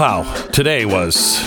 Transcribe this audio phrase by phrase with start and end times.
[0.00, 1.38] Wow, today was,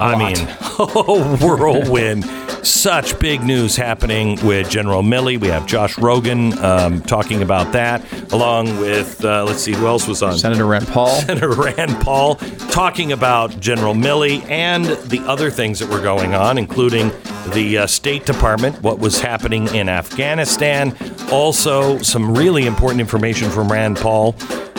[0.00, 0.38] I mean,
[0.78, 2.24] a whirlwind.
[2.66, 5.38] Such big news happening with General Milley.
[5.38, 10.08] We have Josh Rogin um, talking about that, along with, uh, let's see, who else
[10.08, 10.38] was on?
[10.38, 11.20] Senator Rand Paul.
[11.26, 12.36] Senator Rand Paul
[12.70, 17.10] talking about General Milley and the other things that were going on, including
[17.52, 20.96] the uh, State Department, what was happening in Afghanistan.
[21.30, 24.34] Also, some really important information from Rand Paul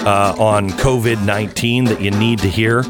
[0.05, 2.83] uh, on COVID 19 that you need to hear.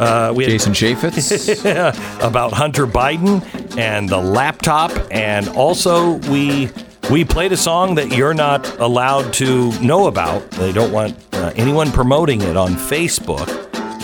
[0.00, 2.20] Uh, we had Jason Chaffetz.
[2.26, 3.42] about Hunter Biden
[3.78, 6.70] and the laptop, and also we
[7.10, 10.50] we played a song that you're not allowed to know about.
[10.52, 13.46] They don't want uh, anyone promoting it on Facebook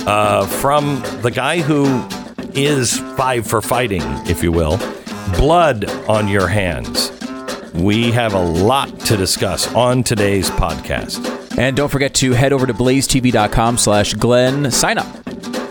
[0.07, 2.07] uh, from the guy who
[2.53, 4.77] is five for fighting, if you will.
[5.37, 7.11] Blood on your hands.
[7.73, 11.40] We have a lot to discuss on today's podcast.
[11.59, 14.71] And don't forget to head over to blazetv.com slash Glenn.
[14.71, 15.07] Sign up.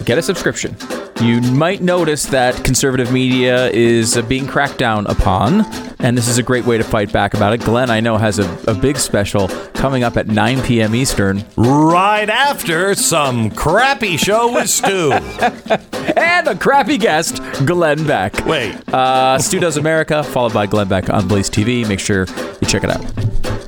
[0.06, 0.76] Get a subscription.
[1.22, 5.66] You might notice that conservative media is uh, being cracked down upon,
[6.00, 7.60] and this is a great way to fight back about it.
[7.60, 10.96] Glenn, I know, has a, a big special coming up at 9 p.m.
[10.96, 15.12] Eastern, Right after some crappy show with Stu.
[16.16, 18.46] and a crappy guest, Glenn Beck.
[18.46, 21.86] Wait, Uh, Stu Does America, followed by Glenn Beck on Blaze TV.
[21.86, 22.28] Make sure
[22.62, 23.59] you check it out.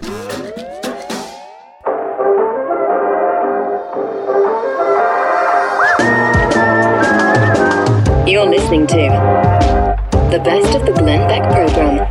[8.71, 12.07] Listening to the best of the Glenn Beck program.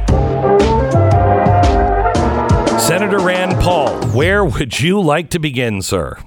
[2.79, 6.19] Senator Rand Paul, where would you like to begin, sir?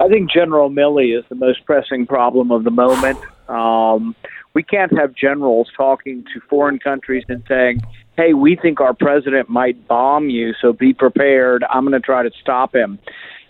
[0.00, 3.18] I think General Milley is the most pressing problem of the moment.
[3.48, 4.16] Um,
[4.54, 7.82] we can't have generals talking to foreign countries and saying,
[8.16, 11.62] hey, we think our president might bomb you, so be prepared.
[11.70, 12.98] I'm going to try to stop him.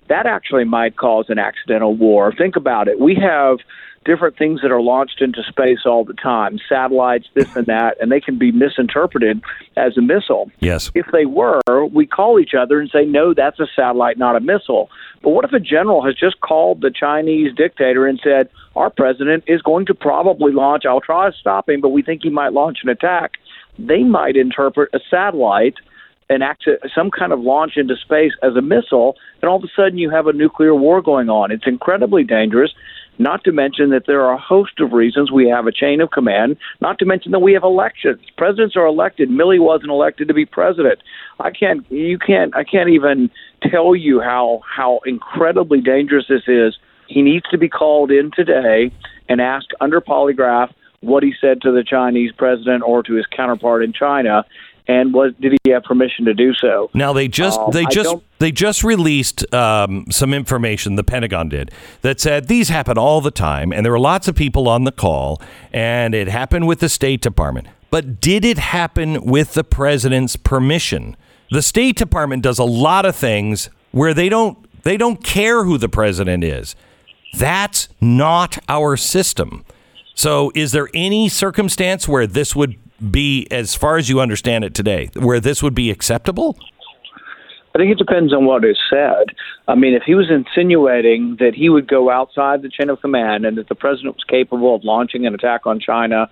[0.09, 2.33] That actually might cause an accidental war.
[2.37, 2.99] Think about it.
[2.99, 3.59] We have
[4.05, 8.11] different things that are launched into space all the time satellites, this and that, and
[8.11, 9.43] they can be misinterpreted
[9.77, 10.51] as a missile.
[10.61, 10.91] Yes.
[10.95, 11.61] If they were,
[11.93, 14.91] we call each other and say, no, that's a satellite, not a missile.
[15.23, 19.45] But what if a general has just called the Chinese dictator and said, our president
[19.47, 22.53] is going to probably launch, I'll try to stop him, but we think he might
[22.53, 23.33] launch an attack?
[23.79, 25.75] They might interpret a satellite
[26.31, 29.69] an act, some kind of launch into space as a missile, and all of a
[29.75, 31.51] sudden you have a nuclear war going on.
[31.51, 32.73] It's incredibly dangerous.
[33.19, 36.11] Not to mention that there are a host of reasons we have a chain of
[36.11, 36.57] command.
[36.81, 38.21] Not to mention that we have elections.
[38.37, 39.29] Presidents are elected.
[39.29, 41.01] Milley wasn't elected to be president.
[41.41, 41.85] I can't.
[41.91, 42.55] You can't.
[42.57, 43.31] I can't even
[43.63, 46.79] tell you how how incredibly dangerous this is.
[47.09, 48.93] He needs to be called in today
[49.29, 53.85] and asked under polygraph what he said to the Chinese president or to his counterpart
[53.85, 54.45] in China,
[54.89, 56.91] and was did he have permission to do so?
[56.95, 60.97] Now they just Um, they just they just released um, some information.
[60.97, 64.35] The Pentagon did that said these happen all the time, and there were lots of
[64.35, 65.41] people on the call,
[65.73, 67.69] and it happened with the State Department.
[67.91, 71.17] But did it happen with the president's permission?
[71.51, 75.77] The State Department does a lot of things where they don't they don't care who
[75.79, 76.75] the president is.
[77.37, 79.65] That's not our system.
[80.15, 82.77] So, is there any circumstance where this would
[83.11, 86.57] be, as far as you understand it today, where this would be acceptable?
[87.75, 89.27] I think it depends on what is said.
[89.69, 93.45] I mean, if he was insinuating that he would go outside the chain of command
[93.45, 96.29] and that the president was capable of launching an attack on China,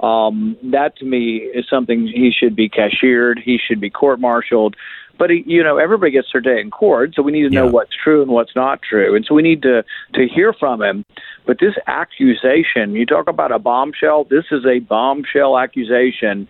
[0.00, 3.38] um, that to me is something he should be cashiered.
[3.44, 4.74] He should be court-martialed.
[5.18, 7.66] But he, you know, everybody gets their day in court, so we need to know
[7.66, 7.72] Yeah.
[7.72, 11.04] what's true and what's not true, and so we need to to hear from him.
[11.48, 14.24] But this accusation, you talk about a bombshell.
[14.24, 16.46] This is a bombshell accusation,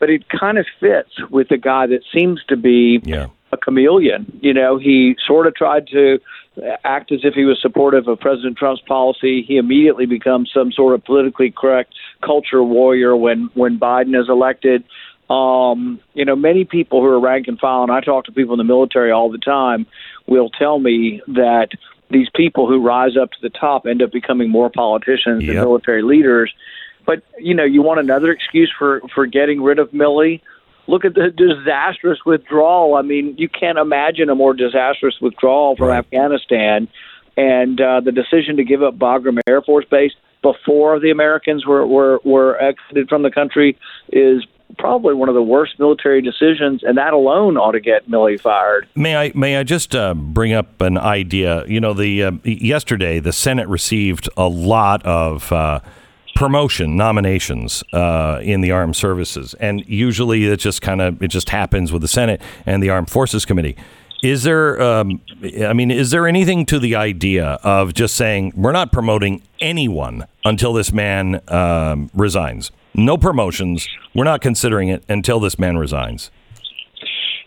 [0.00, 3.26] but it kind of fits with a guy that seems to be Yeah.
[3.52, 4.26] a chameleon.
[4.40, 6.18] You know, he sort of tried to
[6.82, 9.42] act as if he was supportive of President Trump's policy.
[9.42, 14.82] He immediately becomes some sort of politically correct culture warrior when when Biden is elected.
[15.30, 18.54] Um, you know, many people who are rank and file, and I talk to people
[18.54, 19.86] in the military all the time,
[20.26, 21.68] will tell me that
[22.10, 25.54] these people who rise up to the top end up becoming more politicians Yep.
[25.54, 26.52] military leaders.
[27.06, 30.40] But you know, you want another excuse for for getting rid of Milley?
[30.86, 32.94] Look at the disastrous withdrawal.
[32.96, 35.98] I mean, you can't imagine a more disastrous withdrawal from Right.
[35.98, 36.88] Afghanistan,
[37.36, 40.12] and uh, the decision to give up Bagram Air Force Base
[40.42, 43.78] before the Americans were were were exited from the country
[44.12, 44.44] is
[44.80, 48.88] probably one of the worst military decisions, and that alone ought to get Milley fired.
[48.94, 51.64] May I may I just uh, bring up an idea?
[51.66, 55.80] You know, the uh, yesterday the Senate received a lot of uh,
[56.34, 61.50] promotion nominations uh, in the armed services, and usually it just kind of it just
[61.50, 63.76] happens with the Senate and the Armed Forces Committee.
[64.22, 65.22] Is there, um,
[65.64, 70.26] I mean, is there anything to the idea of just saying we're not promoting anyone
[70.44, 72.70] until this man um, resigns?
[72.94, 73.88] No promotions.
[74.14, 76.30] We're not considering it until this man resigns.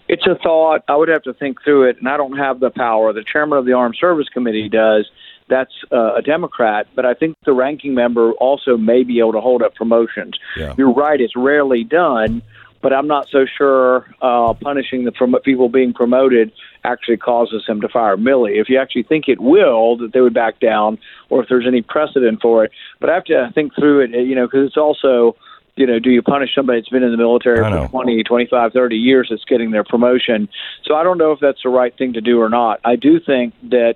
[0.07, 0.81] It's a thought.
[0.87, 3.13] I would have to think through it, and I don't have the power.
[3.13, 5.09] The chairman of the Armed Service Committee does.
[5.49, 9.41] That's uh, a Democrat, but I think the ranking member also may be able to
[9.41, 10.39] hold up promotions.
[10.55, 10.73] Yeah.
[10.77, 12.41] You're right; it's rarely done,
[12.81, 16.51] but I'm not so sure uh, punishing the prom- people being promoted
[16.83, 18.59] actually causes him to fire Milley.
[18.59, 20.97] If you actually think it will, that they would back down,
[21.29, 22.71] or if there's any precedent for it.
[22.99, 25.35] But I have to think through it, you know, because it's also
[25.75, 28.95] you know, do you punish somebody that's been in the military for 20, 25, 30
[28.95, 30.47] years that's getting their promotion?
[30.83, 32.79] So I don't know if that's the right thing to do or not.
[32.85, 33.95] I do think that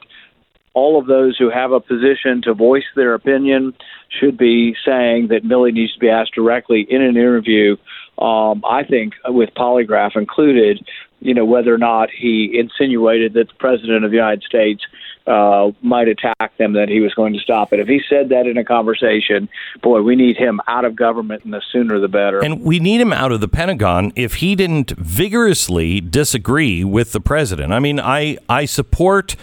[0.74, 3.74] all of those who have a position to voice their opinion
[4.10, 7.78] should be saying that Milley needs to be asked directly in an interview.
[8.18, 10.86] Um, I think with polygraph included,
[11.20, 14.84] you know, whether or not he insinuated that the president of the United States
[15.26, 17.80] uh, might attack them, that he was going to stop it.
[17.80, 19.50] If he said that in a conversation,
[19.82, 22.40] boy, we need him out of government, and the sooner the better.
[22.40, 27.20] And we need him out of the Pentagon if he didn't vigorously disagree with the
[27.20, 27.74] president.
[27.74, 29.36] I mean, I, I support.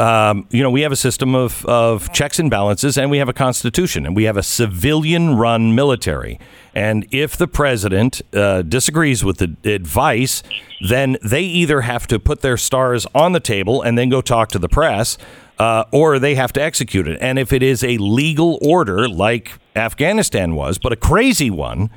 [0.00, 3.28] Um, you know, we have a system of, of checks and balances, and we have
[3.28, 6.40] a constitution, and we have a civilian run military.
[6.74, 10.42] And if the president uh, disagrees with the advice,
[10.88, 14.48] then they either have to put their stars on the table and then go talk
[14.52, 15.18] to the press,
[15.58, 17.18] uh, or they have to execute it.
[17.20, 21.90] And if it is a legal order, like Afghanistan was, but a crazy one,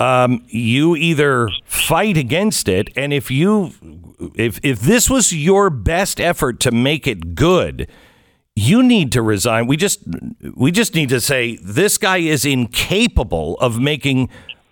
[0.00, 3.72] um, you either fight against it, and if you
[4.34, 7.88] if if this was your best effort to make it good,
[8.54, 9.66] you need to resign.
[9.66, 10.02] We just
[10.54, 14.30] we just need to say this guy is incapable of making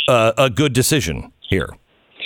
[0.08, 1.68] uh, a good decision here.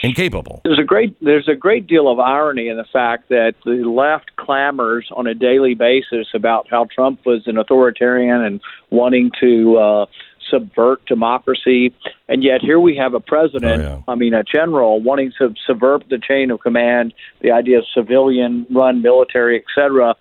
[0.02, 0.60] Incapable.
[0.64, 4.36] There's a great there's a great deal of irony in the fact that the left
[4.36, 8.60] clamors on a daily basis about how Trump was an authoritarian and
[8.90, 10.06] wanting to uh,
[10.50, 11.94] subvert democracy,
[12.28, 14.00] and yet here we have a president, Oh, yeah.
[14.08, 19.02] I mean a general, wanting to subvert the chain of command, the idea of civilian-run
[19.02, 20.14] military, etc.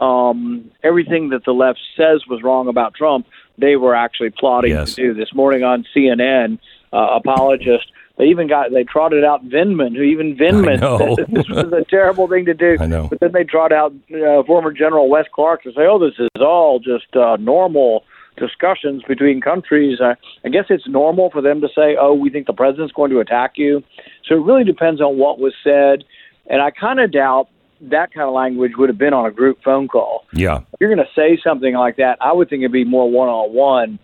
[0.00, 3.26] Um, everything that the left says was wrong about Trump,
[3.58, 4.94] they were actually plotting Yes.
[4.94, 5.14] to do.
[5.14, 6.58] This morning on CNN,
[6.92, 7.88] uh, apologists.
[8.16, 10.80] They even got they trotted out Vindman, who even Vindman
[11.16, 12.76] said this was a terrible thing to do.
[12.78, 13.08] I know.
[13.08, 16.28] But then they trot out uh, former General Wes Clark to say, "Oh, this is
[16.40, 18.04] all just uh, normal
[18.36, 22.46] discussions between countries." Uh, I guess it's normal for them to say, "Oh, we think
[22.46, 23.82] the president's going to attack you."
[24.26, 26.04] So it really depends on what was said,
[26.46, 27.48] and I kind of doubt
[27.82, 30.58] that kind of language would have been on a group phone call Yeah.
[30.58, 33.28] if you're going to say something like that, I would think it'd be more one
[33.28, 33.98] on one.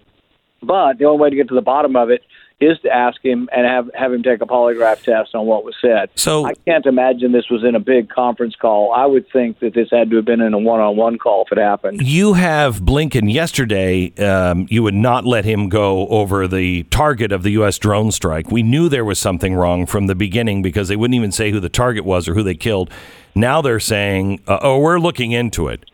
[0.62, 2.22] But the only way to get to the bottom of it
[2.58, 5.74] is to ask him and have have him take a polygraph test on what was
[5.80, 6.08] said.
[6.14, 8.92] So I can't imagine this was in a big conference call.
[8.92, 11.44] I would think that this had to have been in a one on one call
[11.44, 12.00] if it happened.
[12.02, 14.14] you have Blinken yesterday.
[14.16, 17.78] Um, you would not let him go over the target of the U.S.
[17.78, 18.50] drone strike.
[18.50, 21.60] We knew there was something wrong from the beginning because they wouldn't even say who
[21.60, 22.90] the target was or who they killed.
[23.34, 25.84] Now they're saying, uh, "Oh, we're looking into it."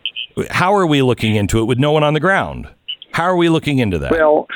[0.50, 2.68] How are we looking into it with no one on the ground?
[3.10, 4.12] How are we looking into that?
[4.12, 4.46] Well,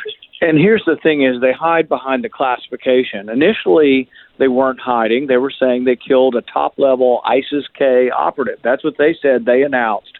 [0.40, 3.28] and here's the thing: is they hide behind the classification.
[3.28, 8.58] Initially, they weren't hiding; they were saying they killed a top-level ISIS-K operative.
[8.62, 9.44] That's what they said.
[9.44, 10.18] They announced,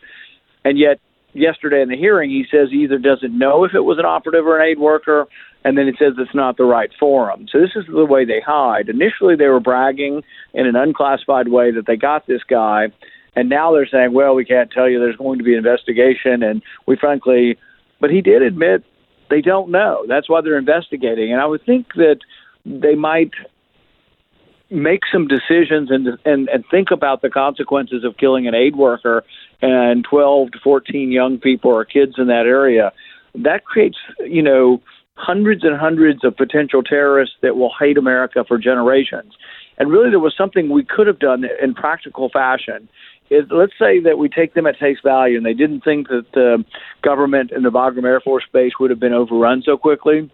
[0.64, 0.98] and yet
[1.34, 4.46] yesterday in the hearing, he says he either doesn't know if it was an operative
[4.46, 5.26] or an aid worker,
[5.64, 7.46] and then it says it's not the right forum.
[7.50, 8.88] So this is the way they hide.
[8.88, 10.22] Initially, they were bragging
[10.54, 12.86] in an unclassified way that they got this guy.
[13.34, 14.98] And now they're saying, well, we can't tell you.
[14.98, 17.58] There's going to be an investigation, and we frankly,
[18.00, 18.82] but he did admit
[19.30, 20.04] they don't know.
[20.08, 21.32] That's why they're investigating.
[21.32, 22.18] And I would think that
[22.64, 23.32] they might
[24.70, 29.24] make some decisions and and and think about the consequences of killing an aid worker
[29.62, 32.92] and 12 to 14 young people or kids in that area.
[33.34, 34.82] That creates, you know,
[35.14, 39.32] hundreds and hundreds of potential terrorists that will hate America for generations.
[39.78, 42.88] And really, there was something we could have done in practical fashion.
[43.28, 46.26] Is let's say that we take them at face value, and they didn't think that
[46.32, 46.64] the
[47.02, 50.30] government and the Bagram Air Force Base would have been overrun so quickly.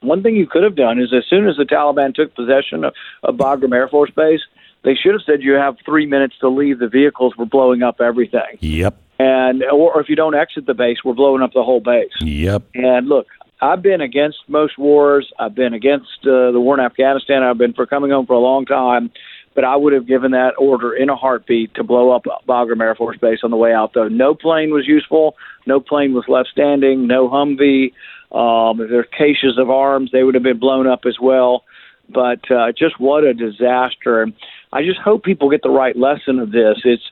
[0.00, 2.94] One thing you could have done is as soon as the Taliban took possession of,
[3.22, 4.40] of Bagram Air Force Base,
[4.82, 6.78] they should have said you have three minutes to leave.
[6.78, 8.94] The vehicles were blowing up everything, yep.
[9.18, 12.12] and or if you don't exit the base, we're blowing up the whole base.
[12.20, 12.62] Yep.
[12.74, 13.26] And look,
[13.60, 15.30] I've been against most wars.
[15.38, 17.42] I've been against uh, the war in Afghanistan.
[17.42, 19.10] I've been for coming home for a long time.
[19.54, 22.94] But I would have given that order in a heartbeat to blow up Bagram Air
[22.94, 24.08] Force Base on the way out, though.
[24.08, 25.36] No plane was useful.
[25.66, 27.06] No plane was left standing.
[27.06, 27.92] No Humvee.
[28.32, 31.64] Um, if caches of arms, they would have been blown up as well.
[32.08, 34.28] But uh, just what a disaster.
[34.72, 36.78] I just hope people get the right lesson of this.
[36.84, 37.02] It's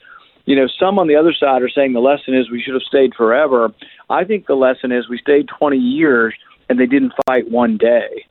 [0.49, 2.83] you know, some on the other side are saying the lesson is we should have
[2.83, 3.69] stayed forever.
[4.09, 6.33] I think the lesson is we stayed 20 years
[6.71, 8.25] and they didn't fight one day.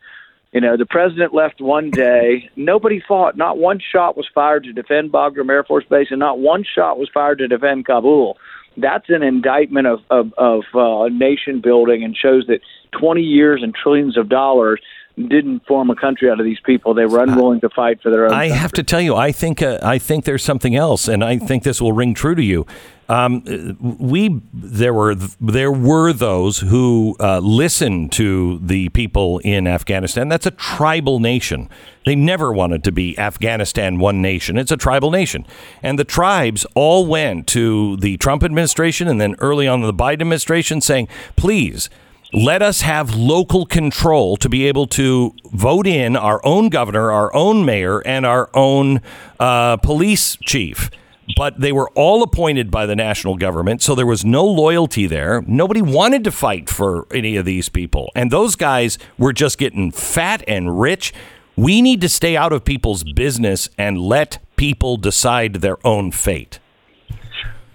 [0.57, 2.49] You know, the president left one day.
[2.55, 3.37] Nobody fought.
[3.37, 6.97] Not one shot was fired to defend Bagram Air Force Base, and not one shot
[6.97, 8.39] was fired to defend Kabul.
[8.75, 12.61] That's an indictment of of, of uh, nation building and shows that
[12.99, 14.81] 20 years and trillions of dollars
[15.17, 16.93] didn't form a country out of these people.
[16.93, 18.33] They were unwilling to fight for their own.
[18.33, 18.57] I country.
[18.57, 21.63] have to tell you, I think uh, I think there's something else, and I think
[21.63, 22.67] this will ring true to you.
[23.09, 30.29] Um, we there were there were those who uh, listened to the people in Afghanistan.
[30.29, 31.69] That's a tribal nation.
[32.05, 34.57] They never wanted to be Afghanistan one nation.
[34.57, 35.47] It's a tribal nation,
[35.81, 40.21] and the tribes all went to the Trump administration and then early on the Biden
[40.21, 41.89] administration saying, "Please."
[42.34, 47.34] Let us have local control to be able to vote in our own governor, our
[47.34, 49.01] own mayor, and our own
[49.39, 50.89] uh, police chief.
[51.36, 55.43] But they were all appointed by the national government, so there was no loyalty there.
[55.46, 58.12] Nobody wanted to fight for any of these people.
[58.15, 61.13] And those guys were just getting fat and rich.
[61.57, 66.60] We need to stay out of people's business and let people decide their own fate.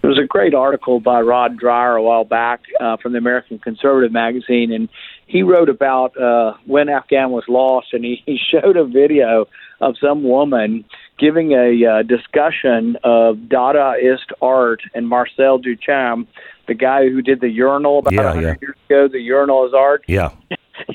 [0.02, 3.60] There was a great article by Rod Dreher a while back uh, from the American
[3.60, 4.88] Conservative magazine, and
[5.26, 9.46] he wrote about uh, when Afghan was lost, and he, he showed a video
[9.80, 10.84] of some woman
[11.18, 16.26] giving a uh, discussion of Dadaist art and Marcel Duchamp,
[16.66, 18.54] the guy who did the urinal about Yeah, 100 yeah.
[18.60, 19.08] years ago.
[19.08, 20.04] The urinal is art.
[20.08, 20.30] Yeah.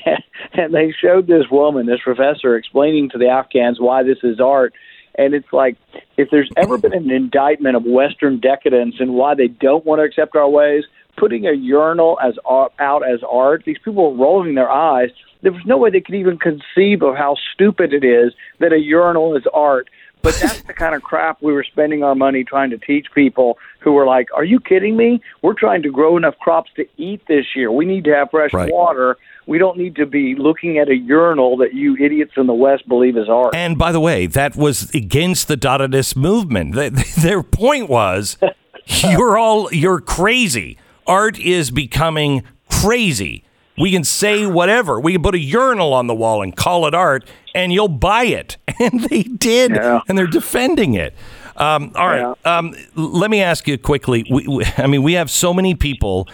[0.52, 4.74] and they showed this woman, this professor, explaining to the Afghans why this is art.
[5.18, 5.76] And it's like,
[6.16, 10.04] if there's ever been an indictment of Western decadence and why they don't want to
[10.04, 10.84] accept our ways,
[11.18, 15.10] putting a urinal as art, out as art, these people were rolling their eyes.
[15.42, 18.78] There was no way they could even conceive of how stupid it is that a
[18.78, 19.90] urinal is art.
[20.22, 23.58] But that's the kind of crap we were spending our money trying to teach people
[23.80, 25.20] who were like, "Are you kidding me?
[25.42, 27.70] We're trying to grow enough crops to eat this year.
[27.70, 28.70] We need to have fresh Right.
[28.72, 29.16] water.
[29.46, 32.86] We don't need to be looking at a urinal that you idiots in the West
[32.88, 36.74] believe is art." And by the way, that was against the Dadaist movement.
[37.22, 38.36] Their point was,
[38.86, 40.76] you're all you're crazy.
[41.06, 43.44] Art is becoming crazy.
[43.80, 44.98] We can say whatever.
[45.00, 48.24] We can put a urinal on the wall and call it art, and you'll buy
[48.24, 48.56] it.
[48.80, 50.00] And they did, Yeah.
[50.08, 51.12] and they're defending it.
[51.56, 52.46] Um, all right.
[52.46, 54.24] Um, let me ask you quickly.
[54.30, 56.28] We, we, I mean, we have so many people.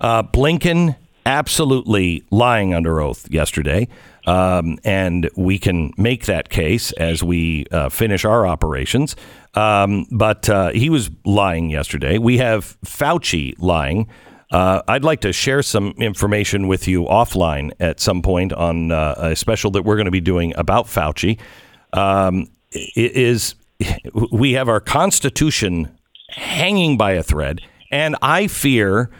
[0.00, 3.88] Uh, Blinken absolutely lying under oath yesterday.
[4.26, 9.16] Um, and we can make that case as we uh, finish our operations.
[9.54, 12.16] Um, but uh, he was lying yesterday.
[12.18, 14.08] We have Fauci lying.
[14.50, 19.14] Uh, I'd like to share some information with you offline at some point on uh,
[19.18, 21.38] a special that we're going to be doing about Fauci.
[21.92, 23.54] Um, is
[24.32, 25.96] we have our Constitution
[26.30, 29.10] hanging by a thread, and I fear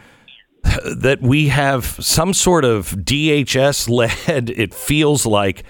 [0.63, 5.63] that we have some sort of DHS led, it feels like,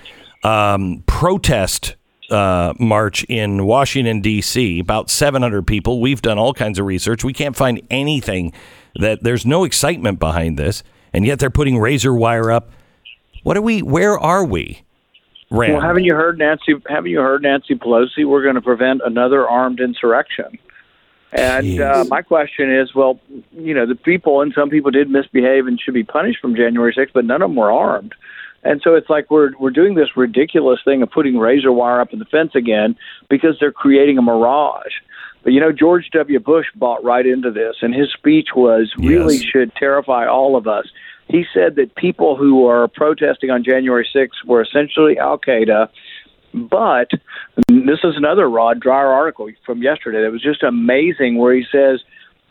[0.44, 1.96] um, protest
[2.30, 6.01] uh, march in Washington, D.C., about 700 people.
[6.01, 7.24] We've done all kinds of research.
[7.24, 8.53] We can't find anything
[8.95, 10.83] that there's no excitement behind this,
[11.13, 12.71] and yet they're putting razor wire up.
[13.43, 13.81] What are we?
[13.81, 14.83] Where are we?
[15.50, 15.74] Rand?
[15.74, 16.74] Well, haven't you heard Nancy?
[16.88, 18.25] Haven't you heard Nancy Pelosi?
[18.25, 20.57] We're going to prevent another armed insurrection.
[21.33, 23.19] And uh, my question is, well,
[23.53, 26.93] you know, the people and some people did misbehave and should be punished from January
[26.93, 28.13] 6th, but none of them were armed.
[28.63, 32.13] And so it's like we're we're doing this ridiculous thing of putting razor wire up
[32.13, 32.95] in the fence again
[33.29, 34.93] because they're creating a mirage.
[35.43, 36.39] But you know, George W.
[36.39, 40.86] Bush bought right into this, and his speech was really should terrify all of us.
[41.27, 45.89] He said that people who are protesting on January 6th were essentially Al Qaeda,
[46.53, 47.10] but
[47.67, 52.01] this is another Rod Dreher article from yesterday that was just amazing, where he says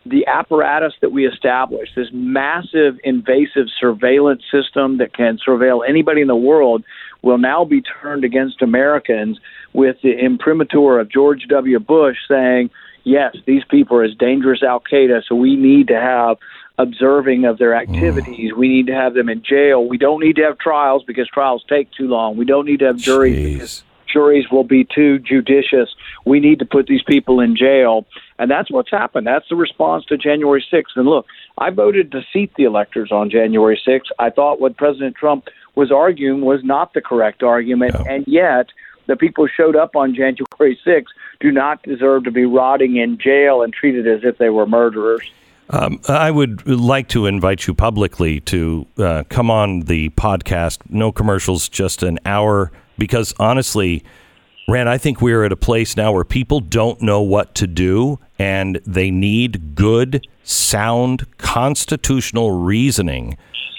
[0.06, 6.26] the apparatus that we established, this massive invasive surveillance system that can surveil anybody in
[6.26, 6.82] the world,
[7.22, 9.38] will now be turned against Americans
[9.72, 11.78] with the imprimatur of George W.
[11.78, 12.70] Bush saying,
[13.04, 16.38] yes, these people are as dangerous Al Qaeda, so we need to have
[16.78, 17.82] observing of their mm.
[17.82, 18.52] activities.
[18.54, 19.86] We need to have them in jail.
[19.86, 22.36] We don't need to have trials because trials take too long.
[22.36, 25.94] We don't need to have juries because juries will be too judicious.
[26.24, 28.06] We need to put these people in jail.
[28.40, 29.26] And that's what's happened.
[29.26, 30.96] That's the response to January 6th.
[30.96, 31.26] And look,
[31.58, 34.10] I voted to seat the electors on January 6th.
[34.18, 37.92] I thought what President Trump was arguing was not the correct argument.
[37.92, 38.04] No.
[38.08, 38.68] And yet,
[39.08, 41.04] the people who showed up on January 6th
[41.40, 45.30] do not deserve to be rotting in jail and treated as if they were murderers.
[45.68, 50.78] Um, I would like to invite you publicly to uh, come on the podcast.
[50.88, 52.72] No commercials, just an hour.
[52.96, 54.02] Because honestly,
[54.70, 58.18] Rand, I think we're at a place now where people don't know what to do
[58.38, 63.36] and they need good, sound, constitutional reasoning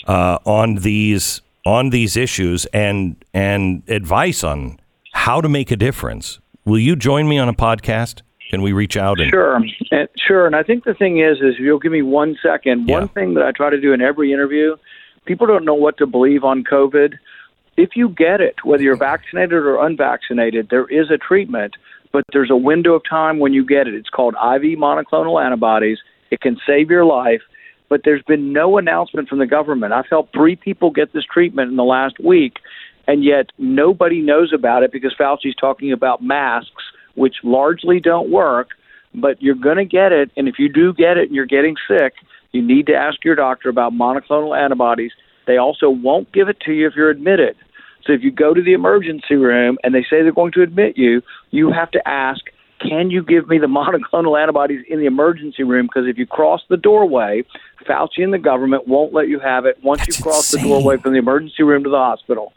[0.07, 4.79] uh, on these on these issues and and advice on
[5.13, 6.39] how to make a difference.
[6.65, 8.21] Will you join me on a podcast?
[8.49, 10.45] Can we reach out and Sure, and, sure.
[10.45, 12.89] And I think the thing is, is if you'll give me one second.
[12.89, 12.99] Yeah.
[12.99, 14.75] One thing that I try to do in every interview,
[15.25, 17.13] people don't know what to believe on COVID.
[17.77, 21.75] If you get it, whether you're vaccinated or unvaccinated, there is a treatment,
[22.11, 23.93] but there's a window of time when you get it.
[23.93, 25.99] It's called IV monoclonal antibodies.
[26.31, 27.41] It can save your life,
[27.89, 29.93] but there's been no announcement from the government.
[29.93, 32.57] I've helped three people get this treatment in the last week,
[33.07, 36.83] and yet nobody knows about it because Fauci's talking about masks,
[37.15, 38.69] which largely don't work.
[39.13, 41.75] But you're going to get it, and if you do get it and you're getting
[41.85, 42.13] sick,
[42.53, 45.11] you need to ask your doctor about monoclonal antibodies.
[45.51, 47.57] They also won't give it to you if you're admitted.
[48.05, 50.97] So if you go to the emergency room and they say they're going to admit
[50.97, 52.39] you, you have to ask,
[52.79, 53.67] can you give me the
[54.13, 55.87] monoclonal antibodies in the emergency room?
[55.87, 57.43] Because if you cross the doorway,
[57.85, 60.69] Fauci and the government won't let you have it once That's you cross insane.
[60.69, 62.53] the doorway from the emergency room to the hospital.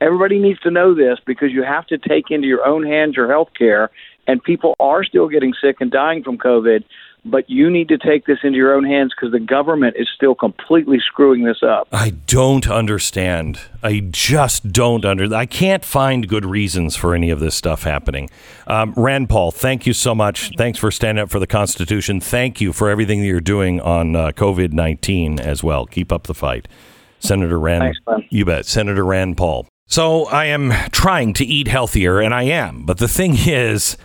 [0.00, 3.28] Everybody needs to know this because you have to take into your own hands your
[3.28, 3.90] health care,
[4.28, 6.84] and people are still getting sick and dying from COVID.
[7.28, 10.36] But you need to take this into your own hands because the government is still
[10.36, 11.88] completely screwing this up.
[11.90, 13.58] I don't understand.
[13.82, 15.34] I just don't under.
[15.34, 18.30] I can't find good reasons for any of this stuff happening.
[18.68, 20.52] Um, Rand Paul, thank you so much.
[20.56, 22.20] Thanks for standing up for the Constitution.
[22.20, 25.84] Thank you for everything that you're doing on uh, COVID nineteen as well.
[25.84, 26.68] Keep up the fight,
[27.18, 27.82] Senator Rand.
[27.82, 28.24] Thanks, man.
[28.30, 29.66] You bet, Senator Rand Paul.
[29.88, 32.86] So I am trying to eat healthier, and I am.
[32.86, 33.96] But the thing is.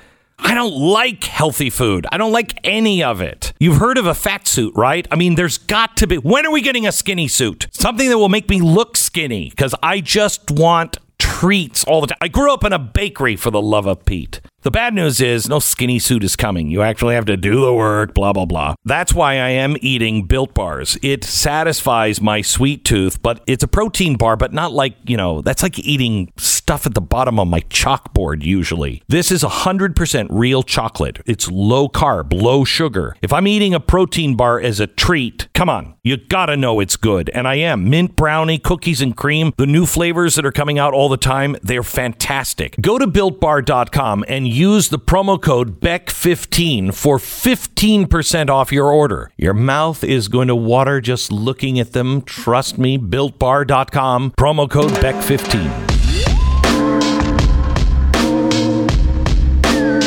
[0.43, 2.07] I don't like healthy food.
[2.11, 3.53] I don't like any of it.
[3.59, 5.07] You've heard of a fat suit, right?
[5.11, 6.17] I mean, there's got to be.
[6.17, 7.67] When are we getting a skinny suit?
[7.71, 12.17] Something that will make me look skinny because I just want treats all the time.
[12.21, 14.41] I grew up in a bakery for the love of Pete.
[14.63, 16.69] The bad news is no skinny suit is coming.
[16.69, 18.75] You actually have to do the work, blah, blah, blah.
[18.85, 20.99] That's why I am eating built bars.
[21.01, 25.41] It satisfies my sweet tooth, but it's a protein bar, but not like, you know,
[25.41, 29.01] that's like eating stuff at the bottom of my chalkboard usually.
[29.07, 31.21] This is 100% real chocolate.
[31.25, 33.15] It's low carb, low sugar.
[33.23, 36.97] If I'm eating a protein bar as a treat, come on, you gotta know it's
[36.97, 37.31] good.
[37.33, 37.89] And I am.
[37.89, 41.55] Mint brownie, cookies and cream, the new flavors that are coming out all the time,
[41.63, 42.75] they're fantastic.
[42.79, 49.31] Go to builtbar.com and use the promo code BECK15 for 15% off your order.
[49.37, 52.21] Your mouth is going to water just looking at them.
[52.21, 55.91] Trust me, builtbar.com, promo code BECK15.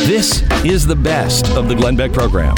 [0.07, 2.55] This is the best of the Glenn Beck program.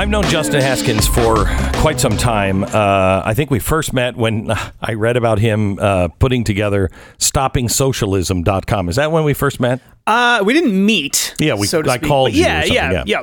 [0.00, 1.44] I've known Justin Haskins for
[1.82, 2.64] quite some time.
[2.64, 8.88] Uh, I think we first met when I read about him uh, putting together stoppingsocialism.com.
[8.88, 9.82] Is that when we first met?
[10.06, 11.34] Uh, we didn't meet.
[11.38, 13.04] Yeah, we- so I speak, called you Yeah, yeah, yeah.
[13.06, 13.22] yeah,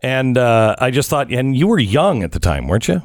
[0.00, 3.00] And uh, I just thought, and you were young at the time, weren't you?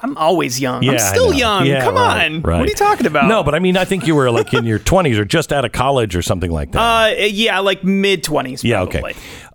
[0.00, 0.82] I'm always young.
[0.82, 1.66] Yeah, I'm still young.
[1.66, 2.42] Yeah, Come right, on.
[2.42, 2.58] right.
[2.58, 3.28] What are you talking about?
[3.28, 5.64] No, but I mean, I think you were like in your 20s or just out
[5.64, 6.78] of college or something like that.
[7.18, 8.64] uh, yeah, like mid twenties.
[8.64, 9.02] Yeah, okay.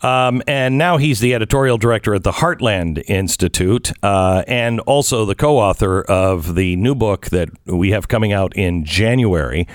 [0.01, 5.35] Um, and now he's the editorial director at the Heartland Institute uh, and also the
[5.35, 9.67] co author of the new book that we have coming out in January.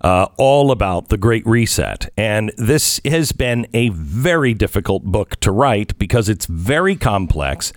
[0.00, 2.08] Uh, all about the Great Reset.
[2.16, 7.72] And this has been a very difficult book to write because it's very complex.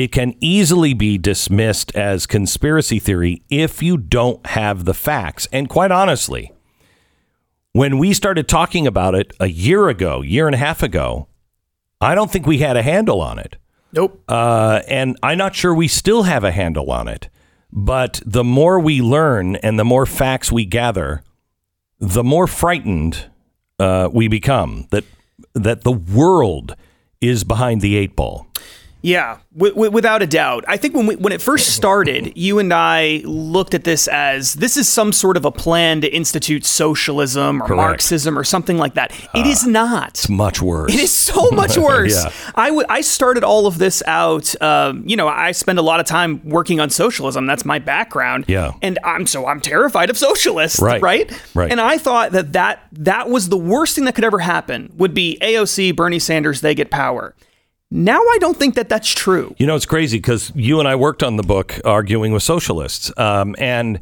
[0.00, 5.46] It can easily be dismissed as conspiracy theory if you don't have the facts.
[5.52, 6.54] And quite honestly,
[7.74, 11.28] when we started talking about it a year ago, year and a half ago,
[12.00, 13.56] I don't think we had a handle on it.
[13.92, 14.24] Nope.
[14.26, 17.28] Uh, and I'm not sure we still have a handle on it.
[17.70, 21.22] But the more we learn and the more facts we gather,
[21.98, 23.26] the more frightened
[23.78, 25.04] uh, we become that
[25.52, 26.74] that the world
[27.20, 28.46] is behind the eight ball.
[29.02, 30.64] Yeah, w- w- without a doubt.
[30.68, 34.54] I think when we, when it first started, you and I looked at this as
[34.54, 37.76] this is some sort of a plan to institute socialism or Correct.
[37.76, 39.12] Marxism or something like that.
[39.34, 40.10] it is not.
[40.10, 40.92] It's much worse.
[40.92, 42.12] It is so much worse.
[42.24, 42.32] Yeah.
[42.54, 44.60] I w- I started all of this out.
[44.62, 47.46] Um, you know, I spend a lot of time working on socialism.
[47.46, 48.44] That's my background.
[48.48, 48.72] Yeah.
[48.82, 50.80] and I'm so I'm terrified of socialists.
[50.80, 51.00] Right.
[51.02, 51.70] right, Right.
[51.70, 54.92] And I thought that that that was the worst thing that could ever happen.
[54.96, 57.34] Would be AOC, Bernie Sanders, they get power.
[57.90, 59.54] Now I don't think that that's true.
[59.58, 63.12] You know, it's crazy because you and I worked on the book arguing with socialists,
[63.16, 64.00] um, and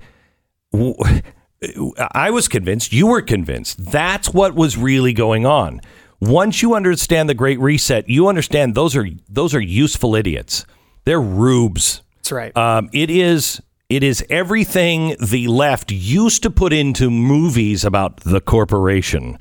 [0.72, 0.94] w-
[2.12, 3.85] I was convinced, you were convinced.
[3.90, 5.81] That's what was really going on.
[6.20, 10.66] Once you understand the Great Reset, you understand those are those are useful idiots.
[11.05, 12.03] They're rubes.
[12.16, 12.57] That's right.
[12.57, 18.40] Um, it is it is everything the left used to put into movies about the
[18.40, 19.38] corporation.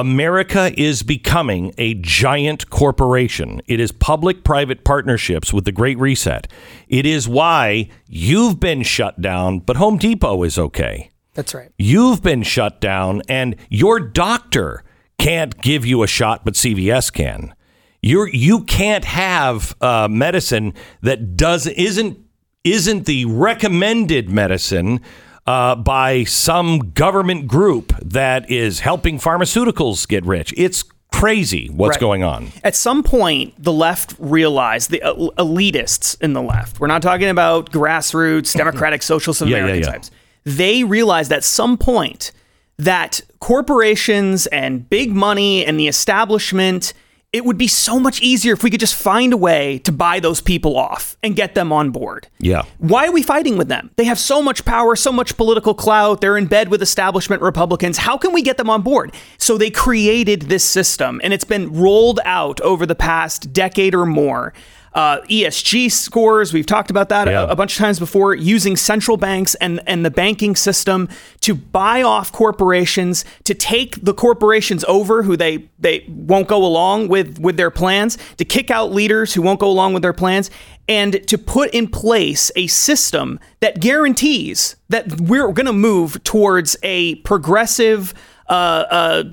[0.00, 3.60] America is becoming a giant corporation.
[3.66, 6.46] It is public private partnerships with the Great Reset.
[6.86, 11.10] It is why you've been shut down, but Home Depot is okay.
[11.34, 11.72] That's right.
[11.78, 14.84] You've been shut down, and your doctor
[15.18, 17.54] can't give you a shot, but CVS can.
[18.00, 22.18] You're you can't have uh, medicine that does isn't
[22.62, 25.00] isn't the recommended medicine
[25.48, 30.52] uh, by some government group that is helping pharmaceuticals get rich.
[30.58, 32.00] It's crazy what's Right.
[32.00, 32.52] going on.
[32.62, 36.80] At some point, the left realized the el- elitists in the left.
[36.80, 39.82] We're not talking about grassroots, democratic, socialist Yeah, yeah, yeah.
[39.92, 40.10] types.
[40.44, 42.30] They realized at some point
[42.78, 46.92] that corporations and big money and the establishment.
[47.30, 50.18] It would be so much easier if we could just find a way to buy
[50.18, 52.26] those people off and get them on board.
[52.38, 52.62] Yeah.
[52.78, 53.90] Why are we fighting with them?
[53.96, 56.22] They have so much power, so much political clout.
[56.22, 57.98] They're in bed with establishment Republicans.
[57.98, 59.14] How can we get them on board?
[59.36, 64.06] So they created this system, and it's been rolled out over the past decade or
[64.06, 64.54] more.
[64.94, 67.42] Uh, ESG scores, we've talked about that Yeah.
[67.42, 71.08] a, a bunch of times before, using central banks and, and the banking system
[71.42, 77.08] to buy off corporations, to take the corporations over who they, they won't go along
[77.08, 80.50] with, with their plans, to kick out leaders who won't go along with their plans,
[80.88, 86.76] and to put in place a system that guarantees that we're going to move towards
[86.82, 88.14] a progressive,
[88.48, 88.52] uh,
[88.90, 89.24] uh,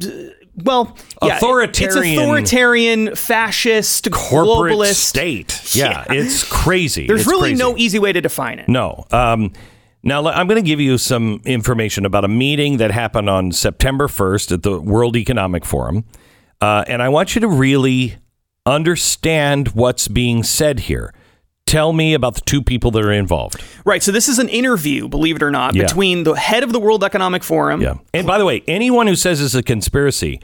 [0.63, 5.61] well, yeah, Authoritarian- It's authoritarian, fascist, Corporate globalist state.
[5.75, 7.05] Yeah, it's crazy.
[7.07, 7.61] There's It's really crazy.
[7.63, 8.69] no easy way to define it.
[8.69, 9.05] No.
[9.11, 9.51] Um,
[10.03, 14.07] now, I'm going to give you some information about a meeting that happened on September
[14.07, 16.05] 1st at the World Economic Forum.
[16.61, 18.15] Uh, and I want you to really
[18.65, 21.13] understand what's being said here.
[21.65, 23.59] Tell me about the two people that are involved.
[23.85, 24.03] Right.
[24.03, 25.83] So this is an interview, believe it or not, Yeah.
[25.83, 27.81] between the head of the World Economic Forum.
[27.81, 27.95] Yeah.
[28.13, 30.39] And by the way, anyone who says it's a conspiracy,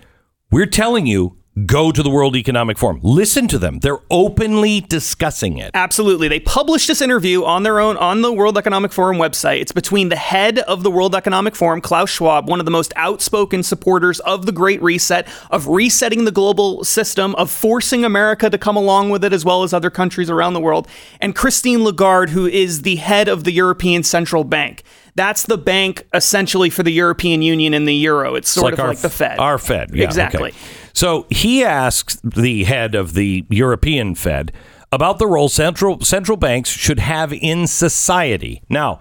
[0.49, 2.99] we're telling you go to the World Economic Forum.
[3.03, 3.79] Listen to them.
[3.79, 5.71] They're openly discussing it.
[5.73, 6.29] Absolutely.
[6.29, 9.59] They published this interview on their own on the World Economic Forum website.
[9.59, 12.93] It's between the head of the World Economic Forum, Klaus Schwab, one of the most
[12.95, 18.57] outspoken supporters of the Great Reset, of resetting the global system, of forcing America to
[18.57, 20.87] come along with it as well as other countries around the world,
[21.19, 24.83] and Christine Lagarde, who is the head of the European Central Bank.
[25.15, 28.35] That's the bank essentially for the European Union and the euro.
[28.35, 29.39] It's sort of our, like the Fed.
[29.39, 29.91] Our Fed.
[29.93, 30.51] Yeah, Exactly.
[30.51, 30.57] okay.
[30.93, 34.51] So he asks the head of the European Fed
[34.91, 38.61] about the role central central banks should have in society.
[38.69, 38.99] Now,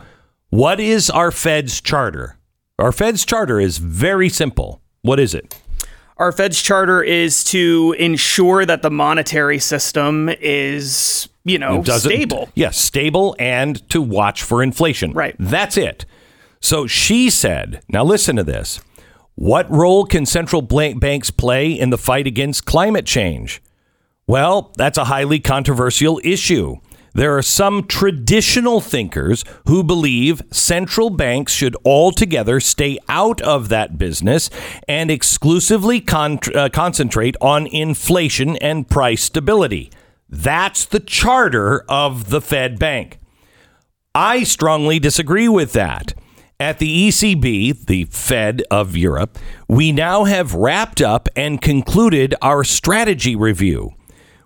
[0.51, 2.37] what is our Fed's charter?
[2.79, 4.81] Our Fed's charter is very simple.
[5.03, 5.55] What is it?
[6.17, 12.51] Our Fed's charter is to ensure that the monetary system is, you know, stable.
[12.55, 15.13] Yes, stable and to watch for inflation.
[15.13, 15.35] Right.
[15.39, 16.05] That's it.
[16.61, 18.81] So she said, now listen to this.
[19.41, 23.63] What role can central banks play in the fight against climate change?
[24.27, 26.77] Well, that's a highly controversial issue.
[27.15, 33.97] There are some traditional thinkers who believe central banks should altogether stay out of that
[33.97, 34.51] business
[34.87, 39.91] and exclusively con- uh, concentrate on inflation and price stability.
[40.29, 43.19] That's the charter of the Fed Bank.
[44.15, 46.13] I strongly disagree with that.
[46.61, 52.65] At the ECB, the Fed of Europe, we now have wrapped up and concluded our
[52.65, 53.95] strategy review,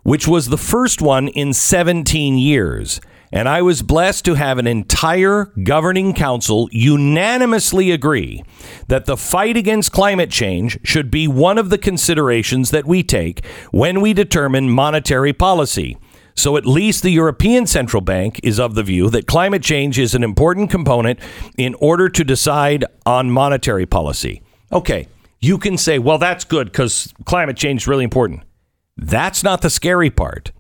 [0.05, 3.01] which was the first one in 17 years.
[3.33, 8.45] And I was blessed to have an entire governing council unanimously agree
[8.87, 13.45] that the fight against climate change should be one of the considerations that we take
[13.73, 15.97] when we determine monetary policy.
[16.35, 20.15] So at least the European Central Bank is of the view that climate change is
[20.15, 21.21] an important component
[21.57, 24.43] in order to decide on monetary policy.
[24.73, 25.07] Okay,
[25.41, 28.43] you can say, well, that's good because climate change is really important.
[28.97, 30.51] That's not the scary part.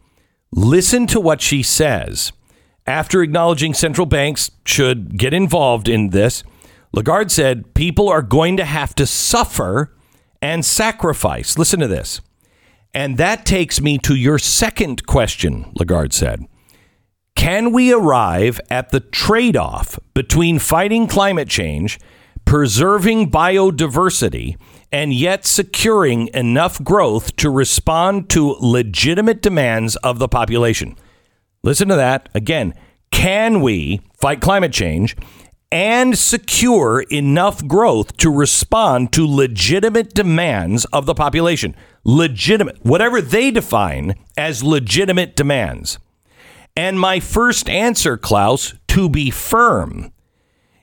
[0.53, 2.33] Listen to what she says.
[2.87, 6.45] After acknowledging central banks should get involved in this,
[6.93, 9.97] Lagarde said people are going to have to suffer
[10.41, 11.59] and sacrifice.
[11.59, 12.21] Listen to this.
[12.95, 16.47] And that takes me to your second question, Lagarde said.
[17.35, 21.99] Can we arrive at the trade off between fighting climate change,
[22.45, 24.57] preserving biodiversity,
[24.93, 30.97] and yet securing enough growth to respond to legitimate demands of the population?
[31.65, 32.29] Listen to that.
[32.35, 32.75] Again,
[33.11, 35.17] can we fight climate change
[35.75, 41.75] and secure enough growth to respond to legitimate demands of the population?
[42.05, 45.99] Legitimate, whatever they define as legitimate demands.
[46.77, 50.13] And my first answer, Klaus, to be firm,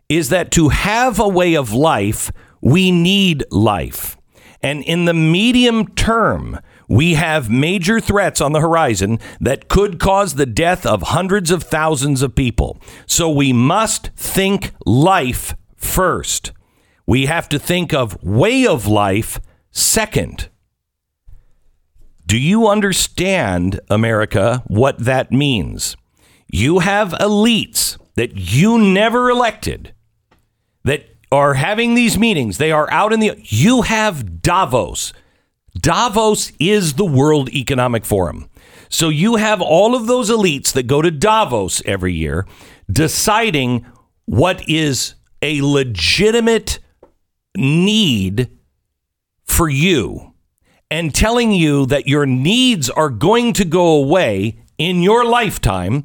[0.10, 4.18] is that to have a way of life, we need life.
[4.62, 6.60] And in the medium term,
[6.92, 11.64] we have major threats on the horizon that could cause the death of hundreds of
[11.64, 12.82] thousands of people.
[13.06, 16.52] So we must think life first.
[17.08, 19.40] We have to think of way of life
[19.72, 20.50] second.
[22.26, 25.96] Do you understand, America, what that means?
[26.52, 29.94] You have elites that you never elected
[30.84, 32.58] that are having these meetings.
[32.58, 33.40] They are out in the.
[33.46, 35.14] You have Davos.
[35.80, 38.50] Davos is the World Economic Forum.
[38.90, 42.46] So you have all of those elites that go to Davos every year
[42.92, 43.86] deciding
[44.26, 46.80] what is a legitimate
[47.56, 48.50] need
[49.44, 50.34] for you
[50.90, 56.04] and telling you that your needs are going to go away in your lifetime.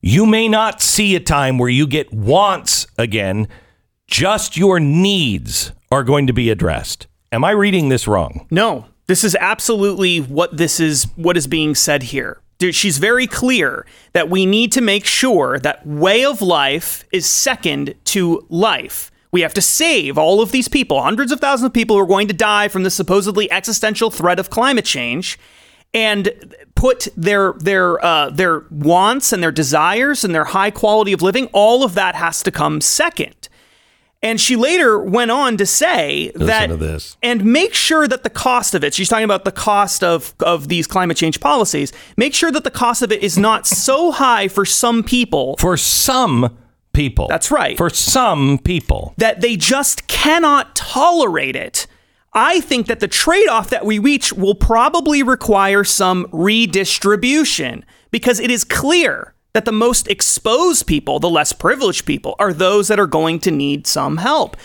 [0.00, 3.48] You may not see a time where you get wants again,
[4.06, 7.06] just your needs are going to be addressed.
[7.32, 8.46] Am I reading this wrong?
[8.50, 12.40] No, this is absolutely what this is what is being said here.
[12.60, 17.94] She's very clear that we need to make sure that way of life is second
[18.04, 19.10] to life.
[19.32, 22.06] We have to save all of these people, hundreds of thousands of people who are
[22.06, 25.38] going to die from the supposedly existential threat of climate change,
[25.94, 26.30] and
[26.74, 31.46] put their their uh, their wants and their desires and their high quality of living.
[31.54, 33.48] All of that has to come second.
[34.22, 36.76] And she later went on to say that to
[37.24, 40.68] and make sure that the cost of it, she's talking about the cost of, of
[40.68, 44.46] these climate change policies, make sure that the cost of it is not so high
[44.46, 46.56] for some people For some
[46.92, 47.26] people.
[47.26, 47.76] That's right.
[47.76, 49.14] For some people.
[49.16, 51.88] that they just cannot tolerate it.
[52.32, 58.38] I think that the trade off that we reach will probably require some redistribution because
[58.40, 62.98] it is clear that the most exposed people, the less privileged people, are those that
[62.98, 64.56] are going to need some help.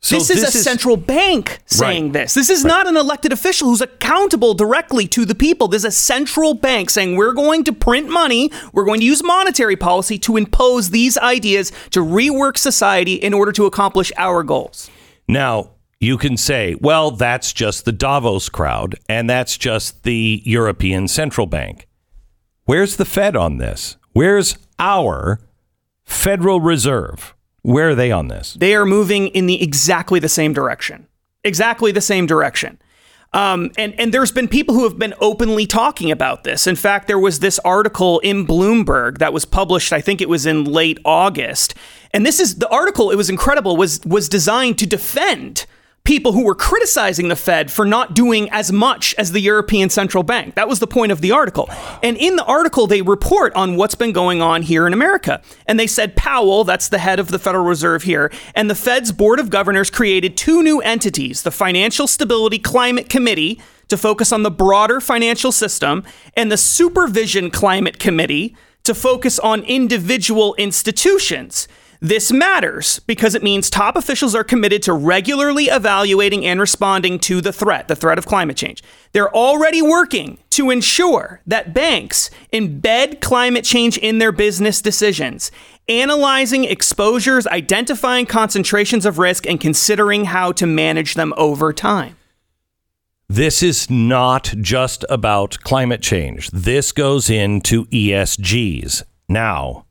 [0.00, 2.12] So this is a central bank saying Right.
[2.12, 2.34] this.
[2.34, 5.68] This is not an elected official who's accountable directly to the people.
[5.68, 9.24] This is a central bank saying we're going to print money, we're going to use
[9.24, 14.90] monetary policy to impose these ideas to rework society in order to accomplish our goals.
[15.26, 21.08] Now, you can say, well, that's just the Davos crowd and that's just the European
[21.08, 21.88] Central Bank.
[22.64, 23.96] Where's the Fed on this?
[24.16, 25.40] Where's our
[26.06, 27.34] Federal Reserve?
[27.60, 28.54] Where are they on this?
[28.54, 31.06] They are moving in the exactly the same direction.
[31.44, 32.78] Exactly the same direction.
[33.34, 36.66] Um, and and there's been people who have been openly talking about this.
[36.66, 39.92] In fact, there was this article in Bloomberg that was published.
[39.92, 41.74] I think it was in late August.
[42.14, 43.10] And this is the article.
[43.10, 43.76] It was incredible.
[43.76, 45.66] was was designed to defend
[46.06, 50.22] people who were criticizing the Fed for not doing as much as the European Central
[50.22, 50.54] Bank.
[50.54, 51.68] That was the point of the article.
[52.02, 55.42] And in the article, they report on what's been going on here in America.
[55.66, 59.10] And they said Powell, that's the head of the Federal Reserve here, and the Fed's
[59.10, 64.42] Board of Governors created two new entities the Financial Stability Climate Committee to focus on
[64.42, 66.04] the broader financial system,
[66.36, 71.66] and the Supervision Climate Committee to focus on individual institutions.
[72.00, 77.40] This matters because it means top officials are committed to regularly evaluating and responding to
[77.40, 78.82] the threat, the threat of climate change.
[79.12, 85.50] They're already working to ensure that banks embed climate change in their business decisions,
[85.88, 92.16] analyzing exposures, identifying concentrations of risk, and considering how to manage them over time.
[93.28, 96.48] This is not just about climate change.
[96.50, 99.02] This goes into ESGs.
[99.28, 99.85] Now,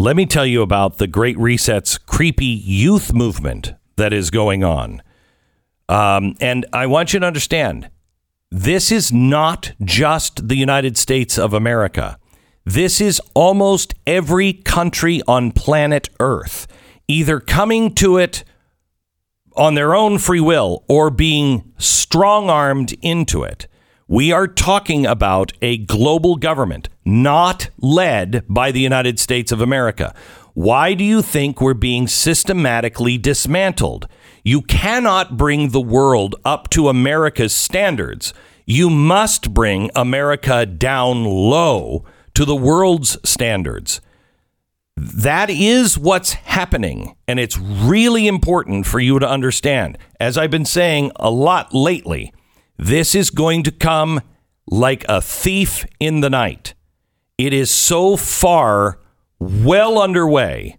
[0.00, 5.02] let me tell you about the Great Reset's creepy youth movement that is going on.
[5.90, 7.90] Um, and I want you to understand
[8.50, 12.18] this is not just the United States of America.
[12.64, 16.66] This is almost every country on planet Earth
[17.06, 18.42] either coming to it
[19.54, 23.66] on their own free will or being strong armed into it.
[24.12, 30.12] We are talking about a global government not led by the United States of America.
[30.52, 34.08] Why do you think we're being systematically dismantled?
[34.42, 38.34] You cannot bring the world up to America's standards.
[38.66, 44.00] You must bring America down low to the world's standards.
[44.96, 47.14] That is what's happening.
[47.28, 49.98] And it's really important for you to understand.
[50.18, 52.32] As I've been saying a lot lately,
[52.80, 54.22] this is going to come
[54.66, 56.72] like a thief in the night.
[57.36, 58.98] It is so far
[59.38, 60.78] well underway,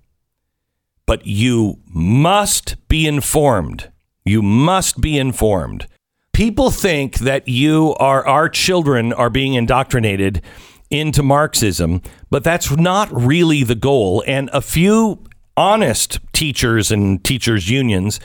[1.05, 3.91] but you must be informed.
[4.25, 5.85] You must be informed.
[6.33, 10.41] People think that you are, our children are being indoctrinated
[10.89, 14.23] into Marxism, but that's not really the goal.
[14.25, 15.23] And a few
[15.55, 18.19] honest teachers and teachers' unions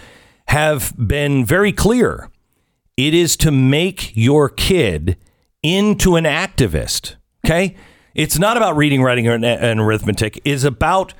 [0.48, 2.30] have been very clear.
[2.96, 5.16] It is to make your kid
[5.62, 7.16] into an activist.
[7.44, 7.76] Okay.
[8.14, 10.40] It's not about reading, writing, and, arithmetic.
[10.44, 11.12] It's about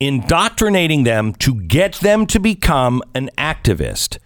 [0.00, 4.18] indoctrinating them to get them to become an activist.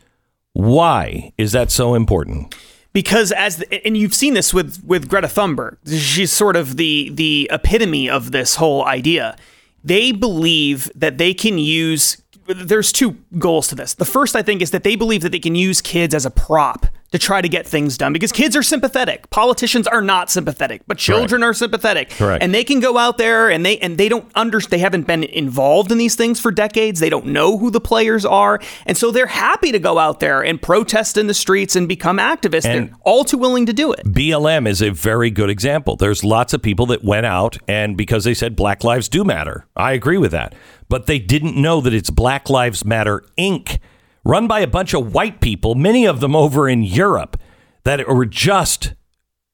[0.55, 2.55] Why is that so important?
[2.95, 7.11] because as the, and you've seen this with with Greta Thunberg she's sort of the
[7.13, 9.37] the epitome of this whole idea
[9.83, 14.63] they believe that they can use there's two goals to this the first i think
[14.63, 17.49] is that they believe that they can use kids as a prop to try to
[17.49, 19.31] get things done because kids are sympathetic.
[19.31, 21.51] Politicians are not sympathetic, but children Correct.
[21.51, 22.11] are sympathetic.
[22.11, 22.43] Correct.
[22.43, 25.23] And they can go out there and they and they don't understand they haven't been
[25.23, 26.99] involved in these things for decades.
[26.99, 28.59] They don't know who the players are.
[28.85, 32.19] And so they're happy to go out there and protest in the streets and become
[32.19, 32.65] activists.
[32.65, 34.05] And- they're all too willing to do it.
[34.05, 35.95] BLM is a very good example.
[35.95, 39.67] There's lots of people that went out and because they said Black Lives do matter.
[39.77, 40.57] I agree with that.
[40.89, 43.79] But they didn't know that it's Black Lives Matter Inc.,
[44.25, 47.37] run by a bunch of white people, many of them over in Europe,
[47.85, 48.95] that were just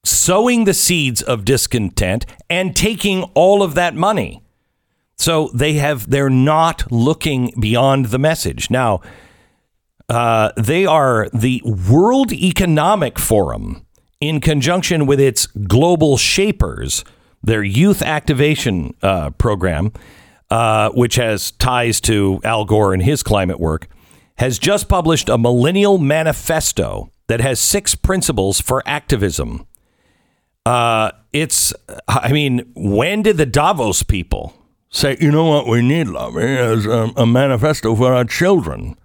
[0.03, 4.41] sowing the seeds of discontent and taking all of that money.
[5.17, 8.71] So they have they're not looking beyond the message.
[8.71, 9.01] Now,
[10.09, 13.85] uh, they are the World Economic Forum
[14.19, 17.05] in conjunction with its Global Shapers,
[17.43, 19.93] their youth activation uh, program,
[20.49, 23.87] uh, which has ties to Al Gore and his climate work,
[24.41, 29.67] has just published a millennial manifesto that has six principles for activism.
[30.65, 31.75] Uh, it's,
[32.07, 34.55] I mean, when did the Davos people
[34.89, 38.95] say, you know what we need, Lovey, is a, a manifesto for our children?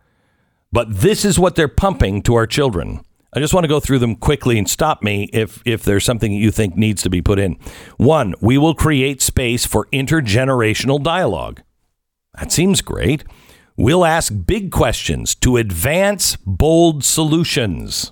[0.73, 3.05] But this is what they're pumping to our children.
[3.35, 6.33] I just want to go through them quickly and stop me if if there's something
[6.33, 7.59] you think needs to be put in.
[7.99, 11.61] One, we will create space for intergenerational dialogue.
[12.39, 13.25] That seems great.
[13.79, 18.11] We'll ask big questions to advance bold solutions.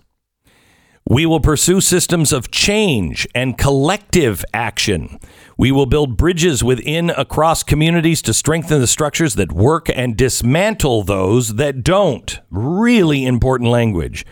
[1.09, 5.19] We will pursue systems of change and collective action.
[5.57, 11.03] We will build bridges within across communities to strengthen the structures that work and dismantle
[11.05, 12.39] those that don't.
[12.51, 14.27] Really important language.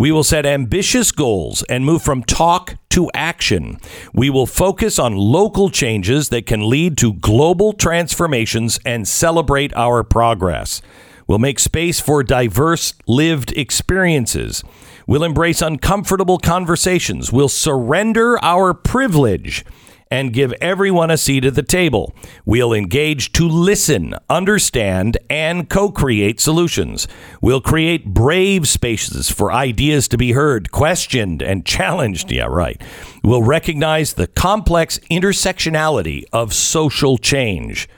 [0.00, 3.76] We will set ambitious goals and move from talk to action.
[4.14, 10.02] We will focus on local changes that can lead to global transformations and celebrate our
[10.02, 10.80] progress.
[11.26, 14.64] We'll make space for diverse lived experiences.
[15.06, 17.30] We'll embrace uncomfortable conversations.
[17.30, 19.66] We'll surrender our privilege
[20.10, 22.14] and give everyone a seat at the table.
[22.44, 27.06] We'll engage to listen, understand, and co create solutions.
[27.40, 32.32] We'll create brave spaces for ideas to be heard, questioned, and challenged.
[32.32, 32.80] Yeah, right.
[33.22, 37.88] We'll recognize the complex intersectionality of social change.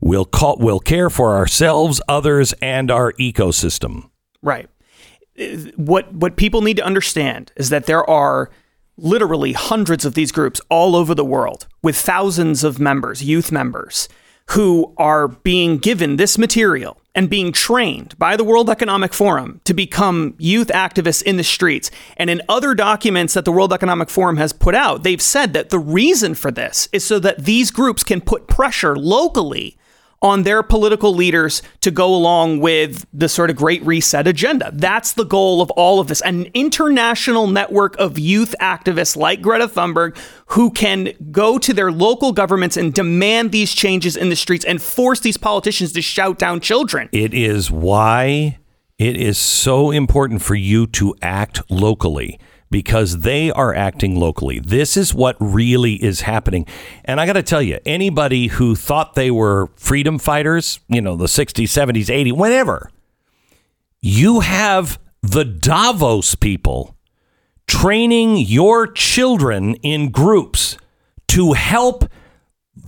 [0.00, 4.08] We'll, call, we'll care for ourselves, others, and our ecosystem.
[4.42, 4.68] Right.
[5.76, 8.50] What what people need to understand is that there are
[9.02, 14.08] literally hundreds of these groups all over the world with thousands of members, youth members,
[14.50, 19.74] who are being given this material and being trained by the World Economic Forum to
[19.74, 21.90] become youth activists in the streets.
[22.16, 25.70] And in other documents that the World Economic Forum has put out, they've said that
[25.70, 29.76] the reason for this is so that these groups can put pressure locally
[30.22, 34.70] on their political leaders to go along with the sort of great reset agenda.
[34.72, 36.20] That's the goal of all of this.
[36.22, 42.32] An international network of youth activists like Greta Thunberg who can go to their local
[42.32, 46.60] governments and demand these changes in the streets and force these politicians to shout down
[46.60, 47.08] children.
[47.12, 48.58] It is why
[48.98, 52.38] it is so important for you to act locally
[52.70, 54.60] because they are acting locally.
[54.60, 56.66] This is what really is happening.
[57.04, 61.16] And I got to tell you, anybody who thought they were freedom fighters, you know,
[61.16, 62.90] the 60s, 70s, 80s, whenever,
[64.00, 66.96] you have the Davos people
[67.66, 70.76] training your children in groups
[71.28, 72.04] to help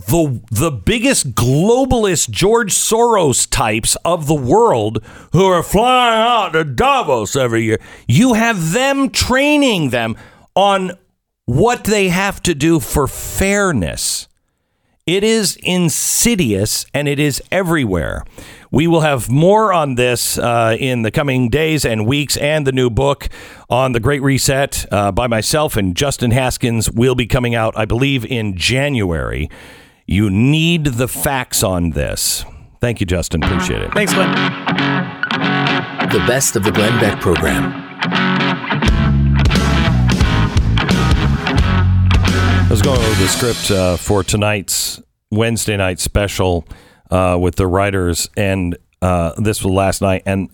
[0.07, 6.63] the the biggest globalist George Soros types of the world who are flying out to
[6.63, 7.79] Davos every year.
[8.07, 10.15] You have them training them
[10.55, 10.91] on
[11.45, 14.27] what they have to do for fairness.
[15.05, 18.23] It is insidious and it is everywhere.
[18.71, 22.71] We will have more on this uh, in the coming days and weeks, and the
[22.71, 23.27] new book
[23.69, 27.85] on the Great Reset uh, by myself and Justin Haskins will be coming out, I
[27.85, 29.49] believe, in January.
[30.05, 32.43] You need the facts on this.
[32.81, 33.43] Thank you, Justin.
[33.43, 33.93] Appreciate it.
[33.93, 34.31] Thanks, Glenn.
[36.09, 37.71] The best of the Glenn Beck program.
[42.69, 45.01] Let's go over the script uh, for tonight's
[45.31, 46.67] Wednesday night special
[47.09, 50.49] uh, with the writers, and uh, this was last night, and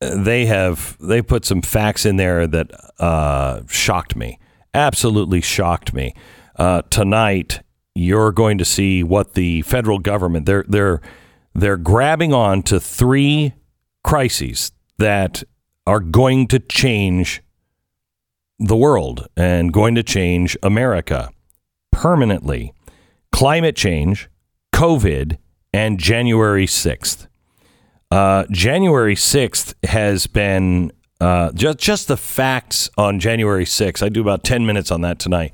[0.00, 4.38] they have they put some facts in there that uh, shocked me,
[4.74, 6.12] absolutely shocked me.
[6.56, 7.60] Uh, tonight,
[7.94, 11.00] you're going to see what the federal government they're they're
[11.54, 13.52] they're grabbing on to three
[14.02, 15.42] crises that
[15.86, 17.42] are going to change
[18.58, 21.30] the world and going to change America
[21.90, 22.72] permanently
[23.32, 24.28] climate change,
[24.74, 25.38] COVID,
[25.72, 27.26] and January 6th.
[28.10, 34.02] Uh, January 6th has been uh, just, just the facts on January 6th.
[34.02, 35.52] I do about 10 minutes on that tonight.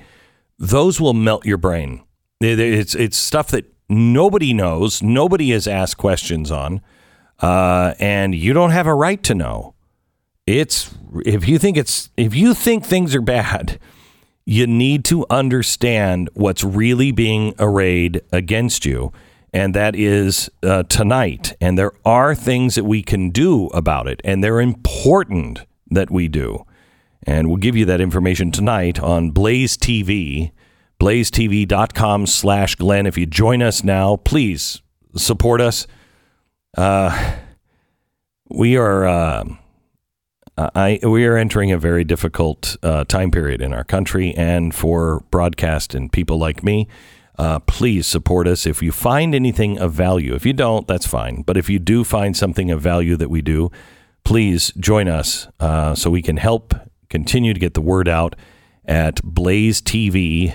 [0.59, 2.03] Those will melt your brain.
[2.41, 6.80] It- It's, it's stuff that nobody knows, nobody has asked questions on,
[7.41, 9.74] uh, and you don't have a right to know.
[10.47, 10.95] It's
[11.26, 13.78] if you think it's if you think things are bad,
[14.47, 19.12] you need to understand what's really being arrayed against you,
[19.53, 21.55] and that is uh, tonight.
[21.61, 26.28] And there are things that we can do about it, and they're important that we
[26.28, 26.64] do.
[27.24, 30.51] And we'll give you that information tonight on Blaze TV,
[31.01, 33.07] blazetv.com slash Glenn.
[33.07, 34.82] If you join us now, please
[35.16, 35.86] support us.
[36.76, 37.36] Uh,
[38.51, 39.07] we are.
[39.07, 39.44] Uh,
[40.57, 45.20] I we are entering a very difficult uh, time period in our country and for
[45.30, 46.88] broadcast and people like me.
[47.38, 50.34] Uh, please support us if you find anything of value.
[50.34, 51.42] If you don't, that's fine.
[51.42, 53.70] But if you do find something of value that we do,
[54.24, 56.74] please join us uh, so we can help
[57.09, 58.34] continue to get the word out
[58.89, 59.16] at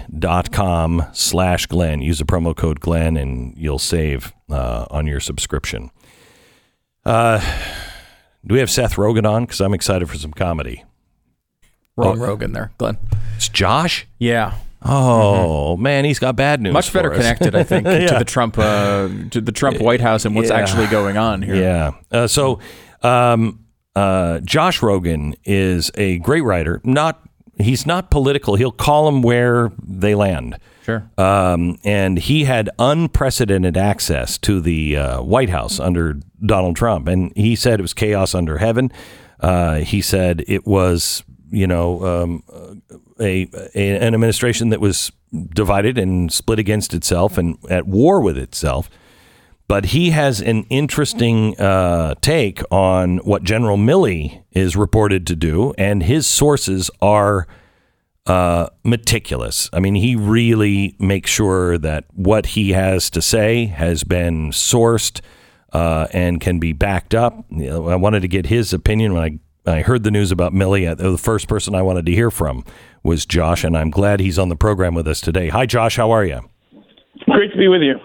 [0.01, 2.01] blazetv.com slash Glenn.
[2.01, 5.91] Use the promo code Glenn and you'll save uh, on your subscription.
[7.05, 7.39] Uh,
[8.45, 9.43] do we have Seth Rogen on?
[9.45, 10.83] Because I'm excited for some comedy.
[11.95, 12.97] Wrong Rogan there, Glenn.
[13.35, 14.07] It's Josh?
[14.17, 14.55] Yeah.
[14.81, 16.73] Oh, man, he's got bad news.
[16.73, 17.17] Much better us.
[17.17, 20.55] connected, I think, to the Trump uh, to the Trump White House and what's Yeah.
[20.57, 21.55] actually going on here.
[21.55, 21.91] Yeah.
[22.11, 22.59] Uh, so,
[23.03, 23.59] um,
[23.95, 26.81] uh, Josh Rogin is a great writer.
[26.83, 27.21] Not
[27.57, 28.55] he's not political.
[28.55, 30.57] He'll call them where they land.
[30.83, 31.09] Sure.
[31.17, 37.31] Um, and he had unprecedented access to the uh, White House under Donald Trump, and
[37.35, 38.91] he said it was chaos under heaven.
[39.39, 42.43] Uh, he said it was, you know, um,
[43.19, 45.11] a, a an administration that was
[45.53, 48.89] divided and split against itself and at war with itself.
[49.73, 55.73] But he has an interesting uh, take on what General Milley is reported to do,
[55.79, 57.47] and his sources are
[58.27, 59.71] uh, meticulous.
[59.73, 65.21] I mean, he really makes sure that what he has to say has been sourced
[65.71, 67.43] uh, and can be backed up.
[67.51, 69.39] I wanted to get his opinion when I.
[69.65, 70.95] I heard the news about Milley.
[70.95, 72.63] The first person I wanted to hear from
[73.01, 75.47] was Josh, and I'm glad he's on the program with us today.
[75.49, 75.95] Hi, Josh.
[75.95, 76.41] How are you?
[77.27, 77.95] Great to be with you.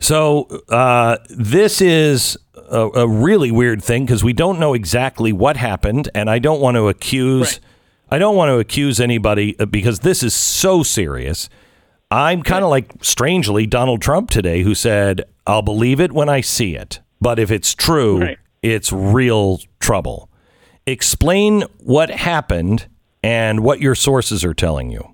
[0.00, 5.56] So uh, this is a, a really weird thing because we don't know exactly what
[5.56, 7.60] happened, and I don't want to accuse.
[8.10, 11.48] I don't want to accuse anybody uh, because this is so serious.
[12.10, 16.42] I'm kind of like strangely Donald Trump today, who said, "I'll believe it when I
[16.42, 18.38] see it, but if it's true, Right.
[18.62, 20.28] it's real trouble."
[20.86, 22.88] Explain what happened
[23.22, 25.13] and what your sources are telling you.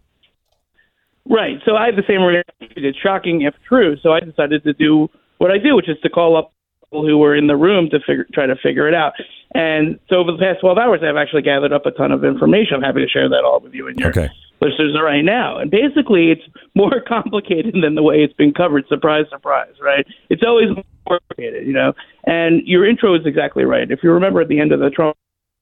[1.29, 1.59] Right.
[1.65, 2.55] So I had the same reaction.
[2.77, 3.97] It's shocking if true.
[4.03, 5.09] So I decided to do
[5.39, 6.53] what I do, which is to call up
[6.85, 9.13] people who were in the room to figure, try to figure it out.
[9.55, 12.75] And so over the past 12 hours, I've actually gathered up a ton of information.
[12.77, 14.29] I'm happy to share that all with you and your Okay.
[14.61, 15.59] listeners right now.
[15.59, 16.43] And basically, it's
[16.75, 18.87] more complicated than the way it's been covered.
[18.89, 20.07] Surprise, surprise, right?
[20.31, 21.93] It's always more complicated, you know.
[22.27, 23.91] And your intro is exactly right.
[23.91, 25.17] If you remember at the end of the Trump,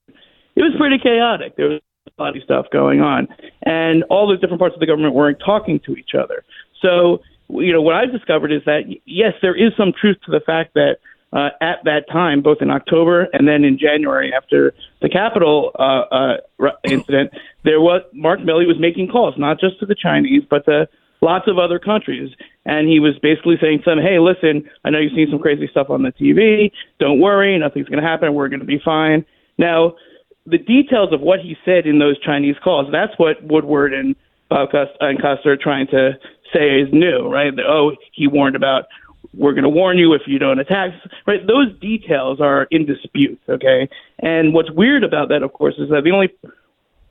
[0.08, 1.56] it was pretty chaotic.
[1.56, 1.80] There was
[2.18, 3.28] of stuff going on,
[3.62, 6.44] and all the different parts of the government weren't talking to each other.
[6.80, 10.40] So, you know, what I've discovered is that yes, there is some truth to the
[10.40, 10.96] fact that
[11.32, 16.36] uh, at that time, both in October and then in January after the Capitol uh,
[16.60, 17.30] uh, incident,
[17.64, 20.88] there was Mark Milley was making calls not just to the Chinese but to
[21.20, 22.30] lots of other countries,
[22.64, 25.68] and he was basically saying to them, "Hey, listen, I know you've seen some crazy
[25.70, 26.70] stuff on the TV.
[26.98, 28.34] Don't worry, nothing's going to happen.
[28.34, 29.26] We're going to be fine."
[29.58, 29.94] Now,
[30.50, 34.16] the details of what he said in those Chinese calls, that's what Woodward and
[34.48, 36.12] Bob Cust- and Custer are trying to
[36.52, 37.54] say is new, right?
[37.54, 38.84] That, oh, he warned about
[39.34, 40.92] we're going to warn you if you don't attack,
[41.26, 41.46] right?
[41.46, 43.88] Those details are in dispute, okay?
[44.20, 46.28] And what's weird about that, of course, is that the only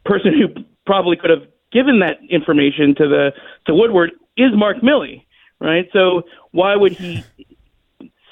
[0.04, 3.32] person who probably could have given that information to the
[3.68, 5.26] to Woodward is Mark Milley,
[5.60, 5.88] right?
[5.94, 7.24] So why would he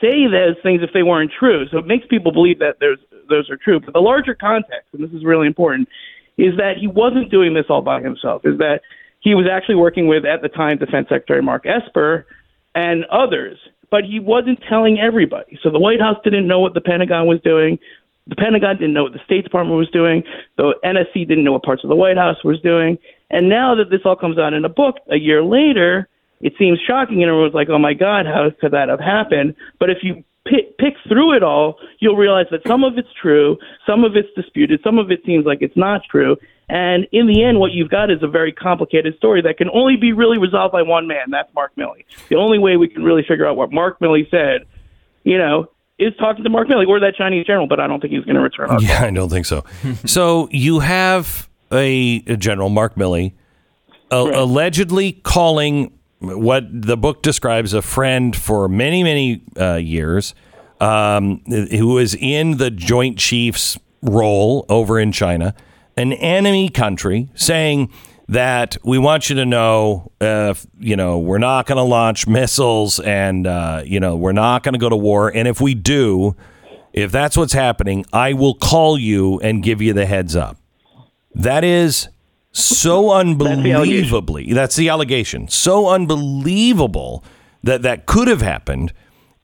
[0.02, 1.68] say those things if they weren't true?
[1.70, 3.00] So it makes people believe that there's
[3.30, 3.80] those are true.
[3.80, 5.88] But the larger context, and this is really important,
[6.38, 8.46] is that he wasn't doing this all by himself.
[8.46, 8.82] Is that
[9.20, 12.28] he was actually working with at the time Defense Secretary Mark Esper
[12.76, 13.58] and others,
[13.90, 15.58] but he wasn't telling everybody.
[15.64, 17.80] So the White House didn't know what the Pentagon was doing.
[18.28, 20.24] The Pentagon didn't know what the State Department was doing.
[20.58, 22.98] The NSC didn't know what parts of the White House was doing.
[23.30, 26.10] And now that this all comes out in a book a year later,
[26.42, 29.90] it seems shocking, and everyone's like, "Oh my God, how could that have happened?" But
[29.90, 34.04] if you pick, pick through it all, you'll realize that some of it's true, some
[34.04, 36.38] of it's disputed, some of it seems like it's not true.
[36.68, 39.98] And in the end, what you've got is a very complicated story that can only
[39.98, 41.30] be really resolved by one man.
[41.30, 42.06] That's Mark Milley.
[42.30, 44.66] The only way we can really figure out what Mark Milley said,
[45.24, 45.68] you know,
[46.00, 47.68] is talking to Mark Milley or that Chinese general.
[47.68, 48.70] But I don't think he's going to return.
[48.70, 49.64] Our Yeah, I don't think so.
[50.06, 53.34] so you have a, a general, Mark Milley,
[54.10, 60.34] a- allegedly calling what the book describes a friend for many, many uh, years,
[60.80, 65.56] um, who was in the Joint Chiefs role over in China,
[65.98, 67.92] an enemy country, saying
[68.28, 73.00] that we want you to know, uh, you know, we're not going to launch missiles,
[73.00, 76.36] and uh, you know, we're not going to go to war, and if we do,
[76.92, 80.58] if that's what's happening, I will call you and give you the heads up.
[81.36, 82.08] That is
[82.56, 84.54] so unbelievably.
[84.54, 85.48] That's the allegation.
[85.48, 87.24] So unbelievable
[87.64, 88.94] that that could have happened.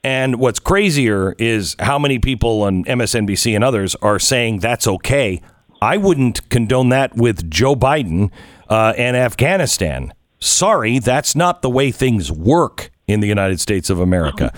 [0.03, 5.41] And what's crazier is how many people on MSNBC and others are saying that's okay.
[5.81, 8.31] I wouldn't condone that with Joe Biden
[8.69, 10.13] uh, and Afghanistan.
[10.39, 14.53] Sorry, that's not the way things work in the United States of America.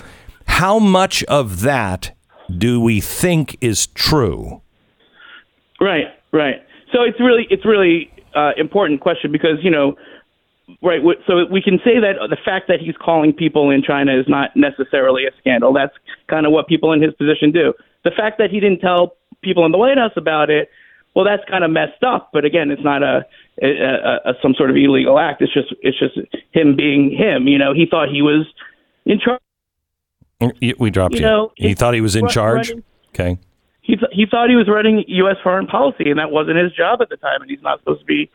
[0.46, 2.14] How much of that
[2.56, 4.62] do we think is true?
[5.80, 6.62] Right, right.
[6.92, 9.96] So it's really it's really uh, important question because you know,
[10.82, 11.00] right.
[11.26, 14.50] So we can say that the fact that he's calling people in China is not
[14.56, 15.72] necessarily a scandal.
[15.72, 15.94] That's
[16.28, 17.74] kind of what people in his position do.
[18.04, 20.68] The fact that he didn't tell people in the White House about it,
[21.14, 22.30] well, that's kind of messed up.
[22.32, 23.24] But again, it's not a,
[23.62, 25.42] a, a, a some sort of illegal act.
[25.42, 26.18] It's just it's just
[26.52, 27.46] him being him.
[27.46, 28.46] You know, he thought he was
[29.06, 29.40] in charge.
[30.78, 31.20] We dropped you.
[31.20, 32.72] You know, he thought he was in charge.
[33.10, 33.38] Okay.
[33.84, 35.36] He th- he thought he was running U.S.
[35.42, 38.06] foreign policy, and that wasn't his job at the time, and he's not supposed to
[38.06, 38.30] be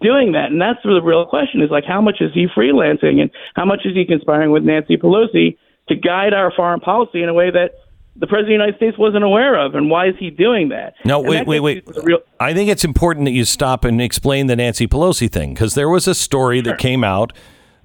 [0.00, 0.50] doing that.
[0.50, 3.80] And that's the real question: is like how much is he freelancing, and how much
[3.84, 7.72] is he conspiring with Nancy Pelosi to guide our foreign policy in a way that
[8.16, 10.94] the president of the United States wasn't aware of, and why is he doing that?
[11.04, 11.84] No, And wait, that wait, wait.
[12.02, 15.74] Real, I think it's important that you stop and explain the Nancy Pelosi thing because
[15.74, 17.34] there was a story that came out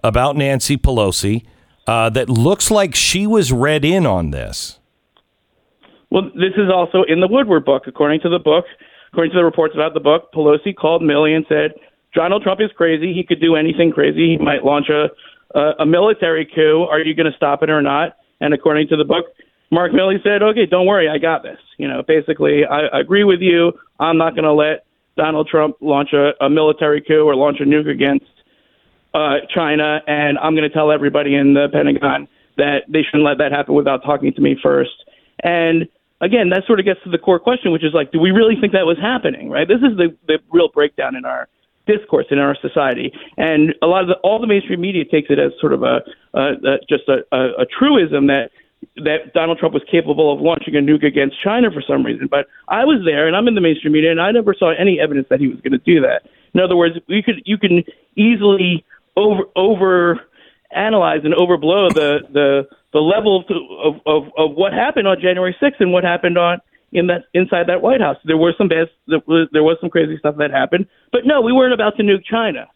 [0.06, 1.46] about Nancy Pelosi
[1.86, 4.79] uh, that looks like she was read in on this.
[6.12, 7.84] Well, this is also in the Woodward book.
[7.88, 8.66] According to the book,
[9.12, 11.74] according to the reports about the book, Pelosi called Milley and said,
[12.16, 13.14] Donald Trump is crazy.
[13.14, 14.38] He could do anything crazy.
[14.38, 15.10] He might launch a,
[15.58, 16.88] a, a military coup.
[16.90, 18.18] Are you going to stop it or not?
[18.42, 19.26] And according to the book,
[19.72, 21.08] Mark Milley said, okay, don't worry.
[21.08, 21.60] I got this.
[21.78, 23.74] You know, basically, I, I agree with you.
[24.00, 24.86] I'm not going to let
[25.16, 28.26] Donald Trump launch a, a military coup or launch a nuke against
[29.14, 33.38] uh, China, and I'm going to tell everybody in the Pentagon that they shouldn't let
[33.38, 34.92] that happen without talking to me first.
[35.44, 35.88] And
[36.22, 38.56] again, that sort of gets to the core question, which is like, do we really
[38.60, 39.50] think that was happening?
[39.50, 39.68] Right?
[39.68, 41.48] This is the the real breakdown in our
[41.88, 45.40] discourse in our society, and a lot of the, all the mainstream media takes it
[45.40, 46.02] as sort of a,
[46.34, 48.52] a, a just a, a, a truism that
[48.96, 52.28] that Donald Trump was capable of launching a nuke against China for some reason.
[52.30, 55.00] But I was there, and I'm in the mainstream media, and I never saw any
[55.00, 56.24] evidence that he was going to do that.
[56.54, 57.84] In other words, we could you can
[58.16, 58.86] easily
[59.18, 60.22] over over
[60.72, 65.80] analyze and overblow the the the level of, of of what happened on January 6th
[65.80, 66.60] and what happened on
[66.92, 68.18] in that inside that White House.
[68.26, 71.42] There were some bad, there was, there was some crazy stuff that happened, but no,
[71.42, 72.68] we weren't about to nuke China.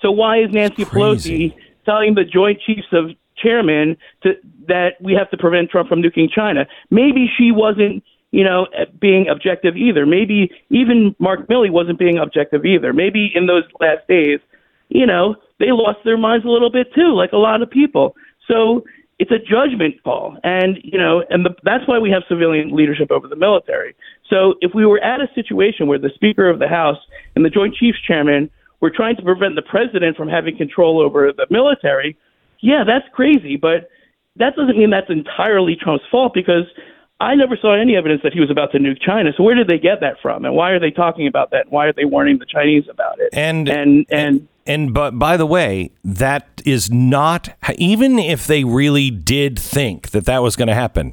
[0.00, 1.54] So why is Nancy Pelosi
[1.84, 4.34] telling the Joint Chiefs of Chairmen to
[4.68, 6.66] that we have to prevent Trump from nuking China?
[6.90, 8.04] Maybe she wasn't.
[8.30, 8.66] You know,
[9.00, 10.04] being objective either.
[10.04, 12.92] Maybe even Mark Milley wasn't being objective either.
[12.92, 14.38] Maybe in those last days,
[14.90, 18.14] you know, they lost their minds a little bit too, like a lot of people.
[18.46, 18.84] So
[19.18, 23.10] it's a judgment call, and you know, and the, that's why we have civilian leadership
[23.10, 23.96] over the military.
[24.30, 26.98] So if we were at a situation where the Speaker of the House
[27.34, 28.48] and the Joint Chiefs Chairman
[28.80, 32.16] were trying to prevent the president from having control over the military,
[32.60, 33.88] yeah, that's crazy, but
[34.36, 36.64] that doesn't mean that's entirely Trump's fault because
[37.20, 39.30] I never saw any evidence that he was about to nuke China.
[39.36, 41.66] So where did they get that from, and why are they talking about that?
[41.70, 43.30] Why are they warning the Chinese about it?
[43.32, 49.10] And and and and but by the way, that is not even if they really
[49.10, 51.12] did think that that was going to happen.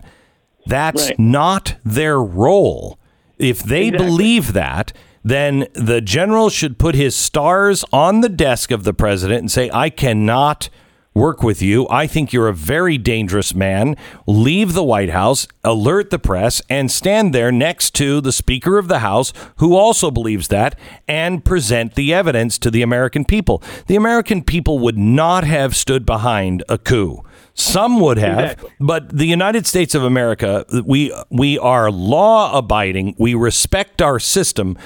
[0.67, 1.19] That's Right.
[1.19, 2.99] not their role.
[3.39, 4.05] If they Exactly.
[4.07, 4.93] believe that,
[5.23, 9.71] then the general should put his stars on the desk of the president and say,
[9.73, 10.69] "I cannot
[11.15, 11.87] work with you.
[11.89, 13.95] I think you're a very dangerous man.
[14.27, 18.89] Leave the White House, alert the press, and stand there next to the Speaker of
[18.89, 23.63] the House, who also believes that, and present the evidence to the American people.
[23.87, 27.23] The American people would not have stood behind a coup.
[27.53, 28.71] Some would have, Exactly.
[28.81, 33.15] but the United States of America, we we are law abiding.
[33.17, 34.77] We respect our system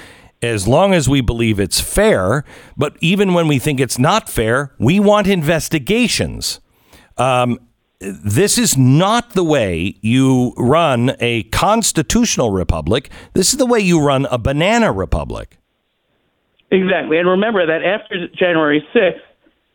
[0.42, 2.44] as long as we believe it's fair.
[2.76, 6.60] But even when we think it's not fair, we want investigations.
[7.16, 7.58] Um,
[8.00, 13.10] this is not the way you run a constitutional republic.
[13.34, 15.58] This is the way you run a banana republic.
[16.70, 17.18] Exactly.
[17.18, 19.20] And remember that after January 6th,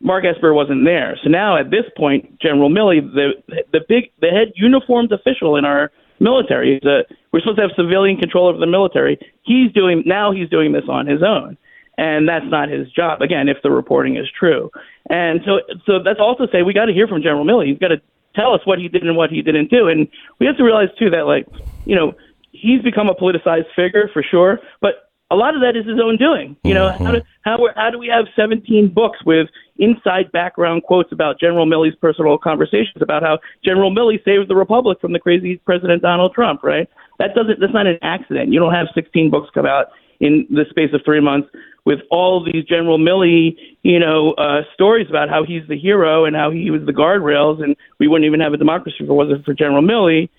[0.02, 1.18] Mark Esper wasn't there.
[1.24, 3.32] So now at this point, General Milley, the
[3.72, 8.18] the big the head uniformed official in our military, the, we're supposed to have civilian
[8.18, 9.20] control over the military.
[9.44, 11.58] He's doing now he's doing this on his own.
[11.98, 13.22] And that's not his job.
[13.22, 14.70] Again, if the reporting is true.
[15.10, 17.68] And so so that's also say we got to hear from General Milley.
[17.68, 18.02] He's got to
[18.36, 19.88] tell us what he did and what he didn't do.
[19.88, 20.08] And
[20.40, 21.48] we have to realize too that like,
[21.86, 22.14] you know,
[22.52, 25.05] he's become a politicized figure for sure, but
[25.36, 26.56] a lot of that is his own doing.
[26.64, 31.12] You know, how do how how do we have 17 books with inside background quotes
[31.12, 35.58] about General Milley's personal conversations about how General Milley saved the republic from the crazy
[35.66, 36.90] President Donald Trump, right?
[37.20, 38.54] That doesn't that's not an accident.
[38.54, 39.88] You don't have 16 books come out
[40.22, 41.50] in the space of 3 months
[41.84, 46.36] with all these General Milley, you know, uh, stories about how he's the hero and
[46.36, 49.44] how he was the guardrails and we wouldn't even have a democracy if it wasn't
[49.44, 50.30] for General Milley.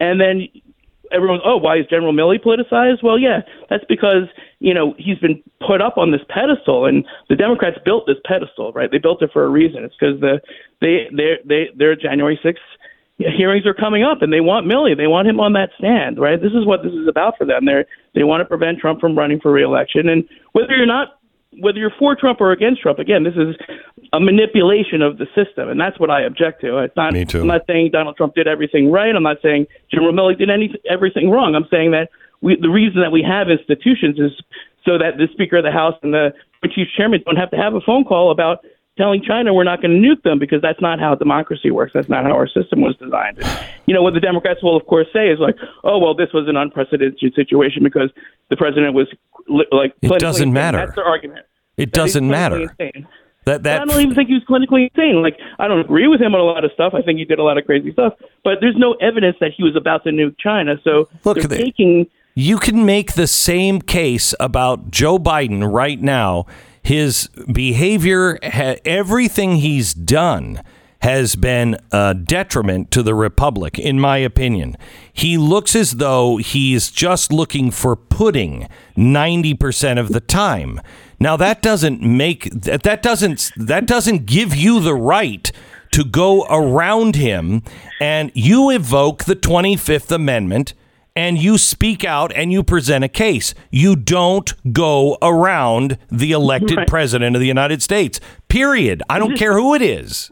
[0.00, 0.48] And then
[1.12, 3.02] everyone's, oh, why is General Milley politicized?
[3.02, 3.40] Well, yeah,
[3.70, 4.28] that's because
[4.58, 8.72] you know he's been put up on this pedestal, and the Democrats built this pedestal,
[8.72, 8.90] right?
[8.90, 9.84] They built it for a reason.
[9.84, 10.40] It's because the
[10.80, 12.62] they they they their January sixth
[13.18, 14.96] hearings are coming up, and they want Milley.
[14.96, 16.40] They want him on that stand, right?
[16.40, 17.64] This is what this is about for them.
[17.64, 17.84] They
[18.14, 21.18] they want to prevent Trump from running for reelection, and whether you're not
[21.60, 23.56] whether you're for Trump or against Trump, again, this is
[24.12, 26.78] a manipulation of the system, and that's what I object to.
[26.78, 27.40] It's not, Me too.
[27.40, 29.14] I'm not saying Donald Trump did everything right.
[29.14, 31.54] I'm not saying General Milley did any everything wrong.
[31.54, 34.32] I'm saying that we, the reason that we have institutions is
[34.84, 36.30] so that the Speaker of the House and the
[36.74, 38.64] Chief Chairman don't have to have a phone call about
[38.96, 41.92] telling China we're not going to nuke them because that's not how democracy works.
[41.94, 43.42] That's not how our system was designed.
[43.86, 46.48] You know what the Democrats will of course say is like, oh well, this was
[46.48, 48.10] an unprecedented situation because
[48.50, 49.06] the president was
[49.48, 49.94] li- like.
[50.02, 50.78] It doesn't matter.
[50.78, 51.46] That's their argument.
[51.76, 52.62] It doesn't matter.
[52.62, 53.06] insane.
[53.44, 55.22] That But I don't even think he was clinically insane.
[55.22, 56.94] Like I don't agree with him on a lot of stuff.
[56.94, 59.62] I think he did a lot of crazy stuff, but there's no evidence that he
[59.62, 60.76] was about to nuke China.
[60.82, 66.00] So Look, they're they- taking You can make the same case about Joe Biden right
[66.02, 66.46] now.
[66.86, 70.62] His behavior, everything he's done,
[71.02, 74.76] has been a detriment to the republic, in my opinion.
[75.12, 80.80] He looks as though he's just looking for pudding 90% of the time.
[81.18, 85.50] Now that doesn't make that that doesn't that doesn't give you the right
[85.90, 87.64] to go around him
[88.00, 90.72] and you evoke the 25th amendment
[91.16, 93.54] and you speak out and you present a case.
[93.70, 96.86] You don't go around the elected Right.
[96.86, 98.20] president of the United States.
[98.48, 99.02] Period.
[99.08, 100.30] I don't care who it is.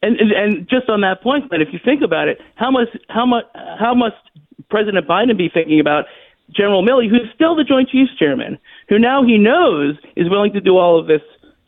[0.00, 2.88] And, and and just on that point, but if you think about it, how much
[3.08, 3.44] how much
[3.80, 4.14] how must
[4.70, 6.04] President Biden be thinking about
[6.54, 10.60] General Milley, who's still the Joint Chiefs Chairman, who now he knows is willing to
[10.60, 11.20] do all of this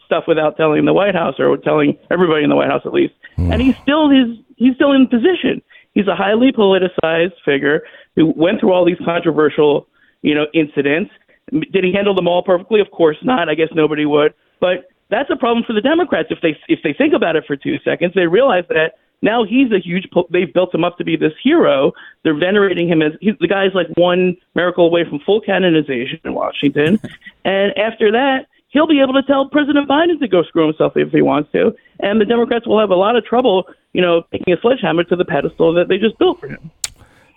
[0.06, 3.14] stuff without telling the White House or telling everybody in the White House at least,
[3.36, 5.60] and he's still his he's still in position.
[5.92, 7.82] He's a highly politicized figure
[8.16, 9.88] who went through all these controversial,
[10.22, 11.10] you know, incidents.
[11.50, 12.80] Did he handle them all perfectly?
[12.80, 13.48] Of course not.
[13.48, 14.34] I guess nobody would.
[14.60, 16.28] But that's a problem for the Democrats.
[16.30, 19.70] If they if they think about it for two seconds, they realize that now he's
[19.72, 20.08] a huge.
[20.30, 21.92] They've built him up to be this hero.
[22.22, 26.34] They're venerating him as he's, the guy's like one miracle away from full canonization in
[26.34, 27.00] Washington.
[27.44, 31.10] and after that, he'll be able to tell President Biden to go screw himself if
[31.10, 31.74] he wants to.
[32.00, 35.16] And the Democrats will have a lot of trouble, you know, taking a sledgehammer to
[35.16, 36.70] the pedestal that they just built for him.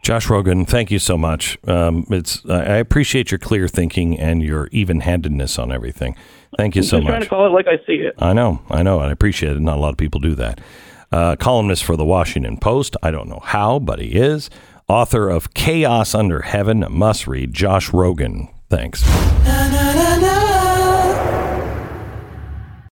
[0.04, 1.58] Josh Rogin, thank you so much.
[1.66, 6.18] Um, it's I appreciate your clear thinking and your even-handedness on everything.
[6.58, 7.24] Thank you so just trying much.
[7.24, 8.14] to call it like I see it.
[8.20, 9.62] I know, I know, and I appreciate it.
[9.62, 10.60] Not a lot of people do that.
[11.10, 12.98] Uh, columnist for the Washington Post.
[13.02, 14.50] I don't know how, but he is.
[14.90, 17.54] Author of Chaos Under Heaven, a must read.
[17.54, 18.52] Josh Rogin.
[18.70, 19.08] Thanks.
[19.46, 19.83] Na na